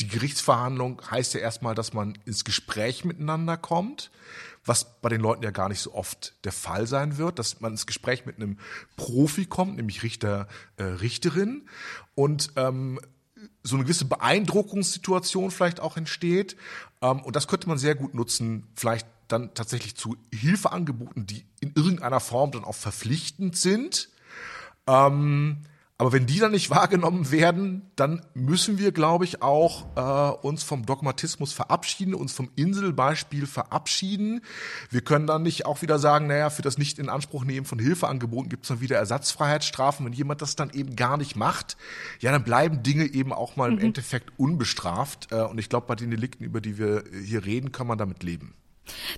die 0.00 0.08
Gerichtsverhandlung 0.08 1.00
heißt 1.08 1.34
ja 1.34 1.40
erstmal, 1.40 1.74
dass 1.74 1.92
man 1.92 2.18
ins 2.24 2.44
Gespräch 2.44 3.04
miteinander 3.04 3.56
kommt, 3.56 4.10
was 4.64 5.00
bei 5.00 5.08
den 5.08 5.20
Leuten 5.20 5.42
ja 5.44 5.50
gar 5.50 5.68
nicht 5.68 5.80
so 5.80 5.94
oft 5.94 6.34
der 6.44 6.52
Fall 6.52 6.86
sein 6.86 7.18
wird, 7.18 7.38
dass 7.38 7.60
man 7.60 7.72
ins 7.72 7.86
Gespräch 7.86 8.26
mit 8.26 8.36
einem 8.36 8.58
Profi 8.96 9.46
kommt, 9.46 9.76
nämlich 9.76 10.02
Richter, 10.02 10.48
äh, 10.76 10.84
Richterin 10.84 11.68
und 12.14 12.52
ähm, 12.56 12.98
so 13.62 13.76
eine 13.76 13.84
gewisse 13.84 14.06
Beeindruckungssituation 14.06 15.50
vielleicht 15.50 15.80
auch 15.80 15.96
entsteht. 15.96 16.56
Ähm, 17.02 17.20
und 17.20 17.36
das 17.36 17.46
könnte 17.46 17.68
man 17.68 17.78
sehr 17.78 17.94
gut 17.94 18.14
nutzen, 18.14 18.66
vielleicht 18.74 19.06
dann 19.28 19.54
tatsächlich 19.54 19.96
zu 19.96 20.16
Hilfeangeboten, 20.32 21.26
die 21.26 21.44
in 21.60 21.72
irgendeiner 21.74 22.20
Form 22.20 22.50
dann 22.50 22.64
auch 22.64 22.74
verpflichtend 22.74 23.56
sind. 23.56 24.08
Ähm, 24.86 25.64
aber 25.96 26.12
wenn 26.12 26.26
die 26.26 26.40
dann 26.40 26.52
nicht 26.52 26.70
wahrgenommen 26.70 27.30
werden, 27.30 27.82
dann 27.96 28.22
müssen 28.34 28.78
wir, 28.78 28.92
glaube 28.92 29.24
ich, 29.24 29.42
auch 29.42 29.86
äh, 29.96 30.46
uns 30.46 30.62
vom 30.62 30.84
Dogmatismus 30.84 31.52
verabschieden, 31.52 32.14
uns 32.14 32.32
vom 32.32 32.50
Inselbeispiel 32.56 33.46
verabschieden. 33.46 34.40
Wir 34.90 35.02
können 35.02 35.26
dann 35.26 35.42
nicht 35.42 35.66
auch 35.66 35.82
wieder 35.82 35.98
sagen, 35.98 36.26
naja, 36.26 36.50
für 36.50 36.62
das 36.62 36.78
nicht 36.78 36.98
in 36.98 37.08
Anspruch 37.08 37.44
nehmen 37.44 37.64
von 37.64 37.78
Hilfeangeboten 37.78 38.48
gibt 38.48 38.64
es 38.64 38.68
dann 38.68 38.80
wieder 38.80 38.96
Ersatzfreiheitsstrafen. 38.96 40.04
Wenn 40.04 40.12
jemand 40.12 40.42
das 40.42 40.56
dann 40.56 40.70
eben 40.70 40.96
gar 40.96 41.16
nicht 41.16 41.36
macht, 41.36 41.76
ja, 42.20 42.32
dann 42.32 42.44
bleiben 42.44 42.82
Dinge 42.82 43.06
eben 43.06 43.32
auch 43.32 43.56
mal 43.56 43.70
im 43.70 43.76
mhm. 43.76 43.84
Endeffekt 43.84 44.32
unbestraft. 44.36 45.28
Äh, 45.30 45.42
und 45.42 45.58
ich 45.58 45.68
glaube, 45.68 45.86
bei 45.86 45.94
den 45.94 46.10
Delikten, 46.10 46.44
über 46.44 46.60
die 46.60 46.76
wir 46.76 47.04
hier 47.24 47.44
reden, 47.44 47.70
kann 47.70 47.86
man 47.86 47.98
damit 47.98 48.22
leben. 48.24 48.54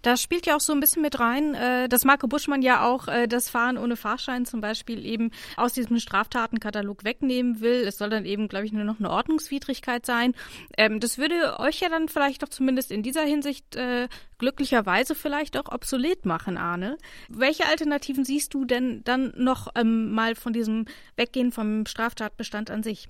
Da 0.02 0.16
spielt 0.16 0.46
ja 0.46 0.56
auch 0.56 0.60
so 0.60 0.72
ein 0.72 0.80
bisschen 0.80 1.02
mit 1.02 1.18
rein, 1.18 1.54
äh, 1.54 1.88
dass 1.88 2.04
Marco 2.04 2.26
Buschmann 2.26 2.62
ja 2.62 2.86
auch 2.86 3.08
äh, 3.08 3.26
das 3.26 3.50
Fahren 3.50 3.78
ohne 3.78 3.96
Fahrschein 3.96 4.46
zum 4.46 4.60
Beispiel 4.60 5.04
eben 5.04 5.30
aus 5.56 5.72
diesem 5.72 5.98
Straftatenkatalog 5.98 7.04
wegnehmen 7.04 7.60
will. 7.60 7.84
Es 7.86 7.98
soll 7.98 8.10
dann 8.10 8.24
eben, 8.24 8.48
glaube 8.48 8.66
ich, 8.66 8.72
nur 8.72 8.84
noch 8.84 8.98
eine 8.98 9.10
Ordnungswidrigkeit 9.10 10.06
sein. 10.06 10.34
Ähm, 10.76 11.00
das 11.00 11.18
würde 11.18 11.58
euch 11.58 11.80
ja 11.80 11.88
dann 11.88 12.08
vielleicht 12.08 12.42
doch 12.42 12.48
zumindest 12.48 12.90
in 12.90 13.02
dieser 13.02 13.22
Hinsicht 13.22 13.76
äh, 13.76 14.08
glücklicherweise 14.38 15.14
vielleicht 15.14 15.56
auch 15.56 15.72
obsolet 15.72 16.26
machen, 16.26 16.56
Arne. 16.56 16.98
Welche 17.28 17.66
Alternativen 17.66 18.24
siehst 18.24 18.54
du 18.54 18.64
denn 18.64 19.02
dann 19.04 19.32
noch 19.36 19.68
ähm, 19.74 20.12
mal 20.12 20.34
von 20.34 20.52
diesem 20.52 20.86
Weggehen 21.16 21.52
vom 21.52 21.86
Straftatbestand 21.86 22.70
an 22.70 22.82
sich? 22.82 23.08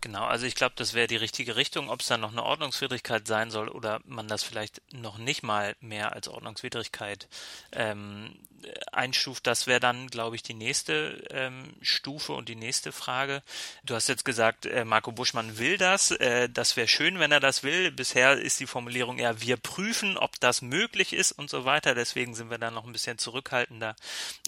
Genau, 0.00 0.24
also 0.24 0.46
ich 0.46 0.54
glaube, 0.54 0.74
das 0.76 0.94
wäre 0.94 1.06
die 1.06 1.16
richtige 1.16 1.56
Richtung. 1.56 1.90
Ob 1.90 2.00
es 2.00 2.06
dann 2.06 2.20
noch 2.20 2.32
eine 2.32 2.42
Ordnungswidrigkeit 2.42 3.26
sein 3.26 3.50
soll 3.50 3.68
oder 3.68 4.00
man 4.04 4.28
das 4.28 4.42
vielleicht 4.42 4.82
noch 4.92 5.18
nicht 5.18 5.42
mal 5.42 5.76
mehr 5.80 6.12
als 6.12 6.28
Ordnungswidrigkeit 6.28 7.28
ähm, 7.72 8.36
einstuft, 8.92 9.46
das 9.46 9.66
wäre 9.66 9.80
dann, 9.80 10.08
glaube 10.08 10.36
ich, 10.36 10.42
die 10.42 10.54
nächste 10.54 11.24
ähm, 11.30 11.74
Stufe 11.82 12.32
und 12.32 12.48
die 12.48 12.56
nächste 12.56 12.92
Frage. 12.92 13.42
Du 13.84 13.94
hast 13.94 14.08
jetzt 14.08 14.24
gesagt, 14.24 14.66
äh, 14.66 14.84
Marco 14.84 15.12
Buschmann 15.12 15.58
will 15.58 15.76
das. 15.78 16.10
Äh, 16.10 16.48
das 16.48 16.76
wäre 16.76 16.88
schön, 16.88 17.18
wenn 17.18 17.32
er 17.32 17.40
das 17.40 17.62
will. 17.62 17.90
Bisher 17.90 18.32
ist 18.38 18.60
die 18.60 18.66
Formulierung 18.66 19.18
eher, 19.18 19.40
wir 19.40 19.56
prüfen, 19.56 20.16
ob 20.16 20.40
das 20.40 20.62
möglich 20.62 21.12
ist 21.12 21.32
und 21.32 21.50
so 21.50 21.64
weiter. 21.64 21.94
Deswegen 21.94 22.34
sind 22.34 22.50
wir 22.50 22.58
da 22.58 22.70
noch 22.70 22.84
ein 22.86 22.92
bisschen 22.92 23.18
zurückhaltender, 23.18 23.94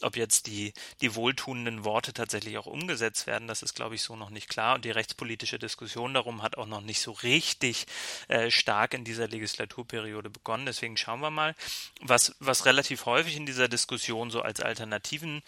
ob 0.02 0.16
jetzt 0.16 0.46
die, 0.46 0.72
die 1.00 1.14
wohltuenden 1.14 1.84
Worte 1.84 2.12
tatsächlich 2.12 2.58
auch 2.58 2.66
umgesetzt 2.66 3.26
werden. 3.26 3.48
Das 3.48 3.62
ist, 3.62 3.74
glaube 3.74 3.94
ich, 3.94 4.02
so 4.02 4.16
noch 4.16 4.30
nicht 4.30 4.48
klar. 4.48 4.74
Und 4.74 4.84
die 4.84 4.90
rechtspolitische 4.90 5.58
Diskussion 5.58 6.14
darum 6.14 6.42
hat 6.42 6.58
auch 6.58 6.66
noch 6.66 6.80
nicht 6.80 7.00
so 7.00 7.12
richtig 7.12 7.86
äh, 8.28 8.50
stark 8.50 8.94
in 8.94 9.04
dieser 9.04 9.28
Legislaturperiode 9.28 10.30
begonnen. 10.30 10.66
Deswegen 10.66 10.96
schauen 10.96 11.20
wir 11.20 11.30
mal, 11.30 11.54
was, 12.00 12.34
was 12.40 12.64
relativ 12.64 13.06
häufig 13.06 13.36
in 13.36 13.46
dieser 13.46 13.68
Diskussion 13.68 14.07
so 14.30 14.42
als 14.42 14.60
Alternativen 14.60 15.42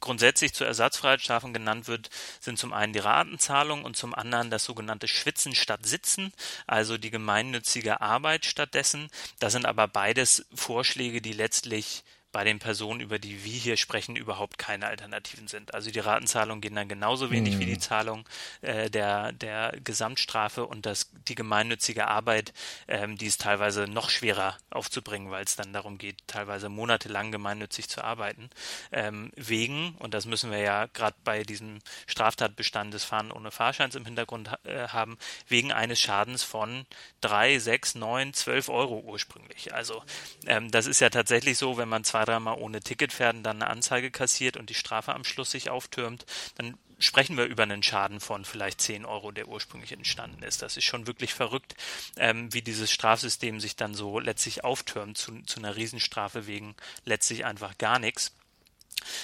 grundsätzlich 0.00 0.52
zur 0.52 0.66
Ersatzfreiheitsstrafen 0.66 1.52
genannt 1.52 1.88
wird, 1.88 2.10
sind 2.40 2.58
zum 2.58 2.72
einen 2.72 2.92
die 2.92 2.98
Ratenzahlung 2.98 3.84
und 3.84 3.96
zum 3.96 4.14
anderen 4.14 4.50
das 4.50 4.64
sogenannte 4.64 5.08
Schwitzen 5.08 5.54
statt 5.54 5.86
Sitzen, 5.86 6.32
also 6.66 6.98
die 6.98 7.10
gemeinnützige 7.10 8.00
Arbeit 8.00 8.46
stattdessen. 8.46 9.08
Das 9.38 9.52
sind 9.52 9.66
aber 9.66 9.88
beides 9.88 10.46
Vorschläge, 10.54 11.20
die 11.20 11.32
letztlich 11.32 12.04
bei 12.36 12.44
den 12.44 12.58
Personen, 12.58 13.00
über 13.00 13.18
die 13.18 13.44
wir 13.44 13.58
hier 13.58 13.78
sprechen, 13.78 14.14
überhaupt 14.14 14.58
keine 14.58 14.88
Alternativen 14.88 15.48
sind. 15.48 15.72
Also 15.72 15.90
die 15.90 16.00
Ratenzahlungen 16.00 16.60
gehen 16.60 16.74
dann 16.74 16.86
genauso 16.86 17.30
wenig 17.30 17.54
mhm. 17.54 17.60
wie 17.60 17.64
die 17.64 17.78
Zahlung 17.78 18.28
äh, 18.60 18.90
der, 18.90 19.32
der 19.32 19.72
Gesamtstrafe 19.82 20.66
und 20.66 20.84
das, 20.84 21.08
die 21.28 21.34
gemeinnützige 21.34 22.08
Arbeit, 22.08 22.52
ähm, 22.88 23.16
die 23.16 23.24
ist 23.24 23.40
teilweise 23.40 23.88
noch 23.88 24.10
schwerer 24.10 24.58
aufzubringen, 24.68 25.30
weil 25.30 25.44
es 25.44 25.56
dann 25.56 25.72
darum 25.72 25.96
geht, 25.96 26.18
teilweise 26.26 26.68
monatelang 26.68 27.32
gemeinnützig 27.32 27.88
zu 27.88 28.04
arbeiten. 28.04 28.50
Ähm, 28.92 29.32
wegen, 29.36 29.94
und 29.98 30.12
das 30.12 30.26
müssen 30.26 30.50
wir 30.50 30.58
ja 30.58 30.88
gerade 30.92 31.16
bei 31.24 31.42
diesem 31.42 31.78
Straftatbestand 32.06 32.92
des 32.92 33.04
Fahren 33.04 33.32
ohne 33.32 33.50
Fahrscheins 33.50 33.94
im 33.94 34.04
Hintergrund 34.04 34.50
äh, 34.64 34.88
haben, 34.88 35.16
wegen 35.48 35.72
eines 35.72 36.00
Schadens 36.00 36.42
von 36.42 36.84
drei, 37.22 37.58
sechs, 37.58 37.94
neun, 37.94 38.34
zwölf 38.34 38.68
Euro 38.68 38.98
ursprünglich. 38.98 39.72
Also 39.72 40.02
ähm, 40.46 40.70
das 40.70 40.86
ist 40.86 41.00
ja 41.00 41.08
tatsächlich 41.08 41.56
so, 41.56 41.78
wenn 41.78 41.88
man 41.88 42.04
zwei 42.04 42.25
dreimal 42.26 42.58
ohne 42.58 42.80
Ticket 42.80 43.18
werden, 43.18 43.42
dann 43.42 43.62
eine 43.62 43.70
Anzeige 43.70 44.10
kassiert 44.10 44.56
und 44.56 44.70
die 44.70 44.74
Strafe 44.74 45.14
am 45.14 45.24
Schluss 45.24 45.50
sich 45.50 45.70
auftürmt, 45.70 46.26
dann 46.56 46.76
sprechen 46.98 47.36
wir 47.36 47.44
über 47.44 47.62
einen 47.62 47.82
Schaden 47.82 48.20
von 48.20 48.44
vielleicht 48.44 48.80
10 48.80 49.04
Euro, 49.04 49.30
der 49.30 49.48
ursprünglich 49.48 49.92
entstanden 49.92 50.42
ist. 50.42 50.62
Das 50.62 50.76
ist 50.76 50.84
schon 50.84 51.06
wirklich 51.06 51.34
verrückt, 51.34 51.74
ähm, 52.16 52.52
wie 52.52 52.62
dieses 52.62 52.90
Strafsystem 52.90 53.60
sich 53.60 53.76
dann 53.76 53.94
so 53.94 54.18
letztlich 54.18 54.64
auftürmt 54.64 55.18
zu, 55.18 55.42
zu 55.42 55.58
einer 55.60 55.76
Riesenstrafe 55.76 56.46
wegen 56.46 56.74
letztlich 57.04 57.44
einfach 57.44 57.76
gar 57.78 57.98
nichts. 57.98 58.34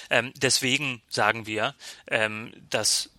Ähm, 0.09 0.31
deswegen 0.35 1.01
sagen 1.09 1.45
wir, 1.45 1.75
ähm, 2.07 2.53
dass 2.69 3.09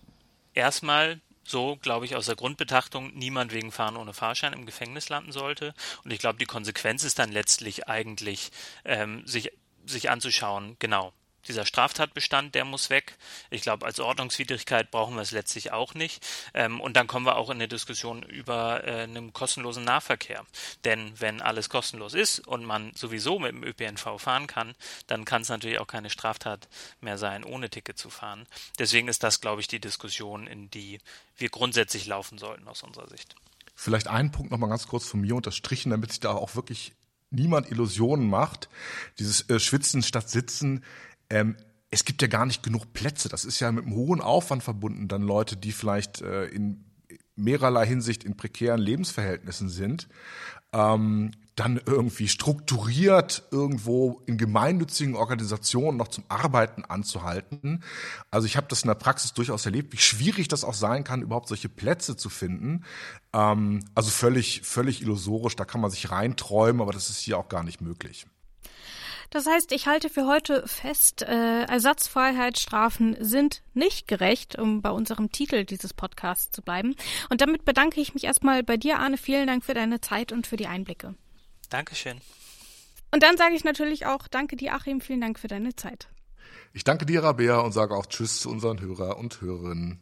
erstmal 0.53 1.19
so, 1.47 1.75
glaube 1.75 2.05
ich, 2.05 2.15
aus 2.15 2.25
der 2.25 2.35
Grundbetrachtung 2.35 3.13
niemand 3.13 3.53
wegen 3.53 3.71
Fahren 3.71 3.97
ohne 3.97 4.13
Fahrschein 4.13 4.53
im 4.53 4.65
Gefängnis 4.65 5.09
landen 5.09 5.31
sollte. 5.31 5.73
Und 6.03 6.11
ich 6.11 6.19
glaube, 6.19 6.39
die 6.39 6.45
Konsequenz 6.45 7.03
ist 7.03 7.19
dann 7.19 7.31
letztlich 7.31 7.87
eigentlich, 7.87 8.51
ähm, 8.83 9.25
sich 9.27 9.51
sich 9.85 10.09
anzuschauen, 10.09 10.75
genau. 10.79 11.13
Dieser 11.47 11.65
Straftatbestand, 11.65 12.55
der 12.55 12.65
muss 12.65 12.89
weg. 12.89 13.17
Ich 13.49 13.61
glaube, 13.61 13.85
als 13.85 13.99
Ordnungswidrigkeit 13.99 14.89
brauchen 14.89 15.15
wir 15.15 15.21
es 15.21 15.31
letztlich 15.31 15.71
auch 15.71 15.93
nicht. 15.93 16.25
Ähm, 16.53 16.81
und 16.81 16.97
dann 16.97 17.07
kommen 17.07 17.25
wir 17.25 17.35
auch 17.35 17.49
in 17.49 17.57
eine 17.57 17.67
Diskussion 17.67 18.23
über 18.23 18.83
äh, 18.83 19.03
einen 19.03 19.31
kostenlosen 19.31 19.83
Nahverkehr. 19.83 20.43
Denn 20.85 21.13
wenn 21.19 21.41
alles 21.41 21.69
kostenlos 21.69 22.13
ist 22.13 22.39
und 22.39 22.65
man 22.65 22.93
sowieso 22.95 23.37
mit 23.37 23.51
dem 23.51 23.63
ÖPNV 23.63 24.19
fahren 24.19 24.47
kann, 24.47 24.73
dann 25.07 25.25
kann 25.25 25.43
es 25.43 25.49
natürlich 25.49 25.79
auch 25.79 25.87
keine 25.87 26.09
Straftat 26.09 26.67
mehr 26.99 27.17
sein, 27.17 27.43
ohne 27.43 27.69
Ticket 27.69 27.97
zu 27.97 28.09
fahren. 28.09 28.47
Deswegen 28.79 29.07
ist 29.07 29.23
das, 29.23 29.39
glaube 29.39 29.61
ich, 29.61 29.67
die 29.67 29.79
Diskussion, 29.79 30.47
in 30.47 30.71
die 30.71 30.99
wir 31.37 31.49
grundsätzlich 31.49 32.07
laufen 32.07 32.37
sollten 32.39 32.67
aus 32.67 32.81
unserer 32.81 33.07
Sicht. 33.07 33.35
Vielleicht 33.75 34.07
einen 34.07 34.31
Punkt 34.31 34.51
noch 34.51 34.57
mal 34.57 34.67
ganz 34.67 34.87
kurz 34.87 35.05
von 35.05 35.19
mir 35.19 35.35
unterstrichen, 35.35 35.89
damit 35.89 36.11
ich 36.11 36.21
da 36.21 36.31
auch 36.31 36.55
wirklich 36.55 36.93
niemand 37.29 37.69
Illusionen 37.69 38.29
macht. 38.29 38.69
Dieses 39.19 39.49
äh, 39.49 39.59
Schwitzen 39.59 40.03
statt 40.03 40.29
Sitzen. 40.29 40.83
Ähm, 41.29 41.57
es 41.91 42.05
gibt 42.05 42.21
ja 42.21 42.27
gar 42.27 42.45
nicht 42.45 42.63
genug 42.63 42.93
Plätze. 42.93 43.29
Das 43.29 43.45
ist 43.45 43.59
ja 43.59 43.71
mit 43.71 43.85
einem 43.85 43.95
hohen 43.95 44.21
Aufwand 44.21 44.63
verbunden, 44.63 45.07
dann 45.07 45.21
Leute, 45.21 45.55
die 45.55 45.71
vielleicht 45.71 46.21
äh, 46.21 46.45
in 46.45 46.83
mehrerlei 47.35 47.85
Hinsicht 47.85 48.23
in 48.23 48.37
prekären 48.37 48.79
Lebensverhältnissen 48.79 49.69
sind. 49.69 50.07
Ähm, 50.73 51.31
dann 51.55 51.79
irgendwie 51.85 52.27
strukturiert 52.27 53.43
irgendwo 53.51 54.21
in 54.25 54.37
gemeinnützigen 54.37 55.15
Organisationen 55.15 55.97
noch 55.97 56.09
zum 56.09 56.25
Arbeiten 56.27 56.83
anzuhalten. 56.83 57.83
Also 58.29 58.45
ich 58.45 58.57
habe 58.57 58.67
das 58.69 58.83
in 58.83 58.89
der 58.89 58.95
Praxis 58.95 59.33
durchaus 59.33 59.65
erlebt, 59.65 59.93
wie 59.93 59.97
schwierig 59.97 60.49
das 60.49 60.65
auch 60.65 60.73
sein 60.73 61.05
kann, 61.05 61.21
überhaupt 61.21 61.47
solche 61.47 61.69
Plätze 61.69 62.17
zu 62.17 62.29
finden. 62.29 62.83
Ähm, 63.31 63.85
also 63.95 64.09
völlig, 64.09 64.61
völlig 64.63 65.01
illusorisch, 65.01 65.55
da 65.55 65.63
kann 65.63 65.79
man 65.79 65.91
sich 65.91 66.11
reinträumen, 66.11 66.81
aber 66.81 66.91
das 66.91 67.09
ist 67.09 67.19
hier 67.19 67.37
auch 67.37 67.47
gar 67.47 67.63
nicht 67.63 67.79
möglich. 67.79 68.27
Das 69.29 69.47
heißt, 69.47 69.71
ich 69.71 69.87
halte 69.87 70.09
für 70.09 70.27
heute 70.27 70.67
fest, 70.67 71.21
äh, 71.21 71.63
Ersatzfreiheitsstrafen 71.63 73.17
sind 73.19 73.63
nicht 73.73 74.07
gerecht, 74.07 74.57
um 74.57 74.81
bei 74.81 74.91
unserem 74.91 75.31
Titel 75.31 75.65
dieses 75.65 75.93
Podcasts 75.93 76.51
zu 76.51 76.61
bleiben. 76.61 76.95
Und 77.29 77.41
damit 77.41 77.65
bedanke 77.65 77.99
ich 78.01 78.13
mich 78.13 78.25
erstmal 78.25 78.61
bei 78.61 78.77
dir, 78.77 78.99
Arne. 78.99 79.17
Vielen 79.17 79.47
Dank 79.47 79.65
für 79.65 79.73
deine 79.73 79.99
Zeit 79.99 80.31
und 80.31 80.47
für 80.47 80.57
die 80.57 80.67
Einblicke. 80.67 81.15
Dankeschön. 81.75 82.21
Und 83.11 83.21
dann 83.21 83.35
sage 83.35 83.53
ich 83.53 83.65
natürlich 83.65 84.05
auch 84.05 84.29
Danke 84.29 84.55
dir, 84.55 84.73
Achim. 84.73 85.01
Vielen 85.01 85.19
Dank 85.19 85.37
für 85.37 85.49
deine 85.49 85.75
Zeit. 85.75 86.07
Ich 86.71 86.85
danke 86.85 87.05
dir, 87.05 87.21
Rabea, 87.21 87.59
und 87.59 87.73
sage 87.73 87.93
auch 87.95 88.05
Tschüss 88.05 88.39
zu 88.39 88.49
unseren 88.49 88.79
Hörer 88.79 89.17
und 89.17 89.41
Hörerinnen. 89.41 89.99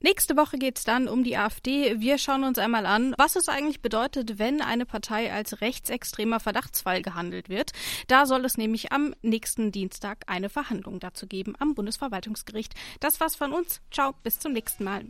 Nächste 0.00 0.36
Woche 0.36 0.58
geht 0.58 0.76
es 0.76 0.84
dann 0.84 1.08
um 1.08 1.24
die 1.24 1.36
AfD. 1.36 1.98
Wir 1.98 2.18
schauen 2.18 2.44
uns 2.44 2.58
einmal 2.58 2.84
an, 2.84 3.14
was 3.16 3.36
es 3.36 3.48
eigentlich 3.48 3.80
bedeutet, 3.80 4.38
wenn 4.38 4.60
eine 4.60 4.84
Partei 4.84 5.32
als 5.32 5.62
rechtsextremer 5.62 6.40
Verdachtsfall 6.40 7.00
gehandelt 7.00 7.48
wird. 7.48 7.72
Da 8.06 8.26
soll 8.26 8.44
es 8.44 8.58
nämlich 8.58 8.92
am 8.92 9.14
nächsten 9.22 9.72
Dienstag 9.72 10.18
eine 10.26 10.50
Verhandlung 10.50 11.00
dazu 11.00 11.26
geben 11.26 11.54
am 11.58 11.74
Bundesverwaltungsgericht. 11.74 12.74
Das 13.00 13.18
war's 13.18 13.34
von 13.34 13.52
uns. 13.52 13.80
Ciao, 13.90 14.14
bis 14.22 14.38
zum 14.38 14.52
nächsten 14.52 14.84
Mal. 14.84 15.06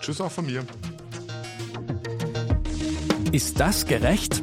Tschüss 0.00 0.22
auch 0.22 0.32
von 0.32 0.46
mir. 0.46 0.66
Ist 3.30 3.60
das 3.60 3.86
gerecht? 3.86 4.42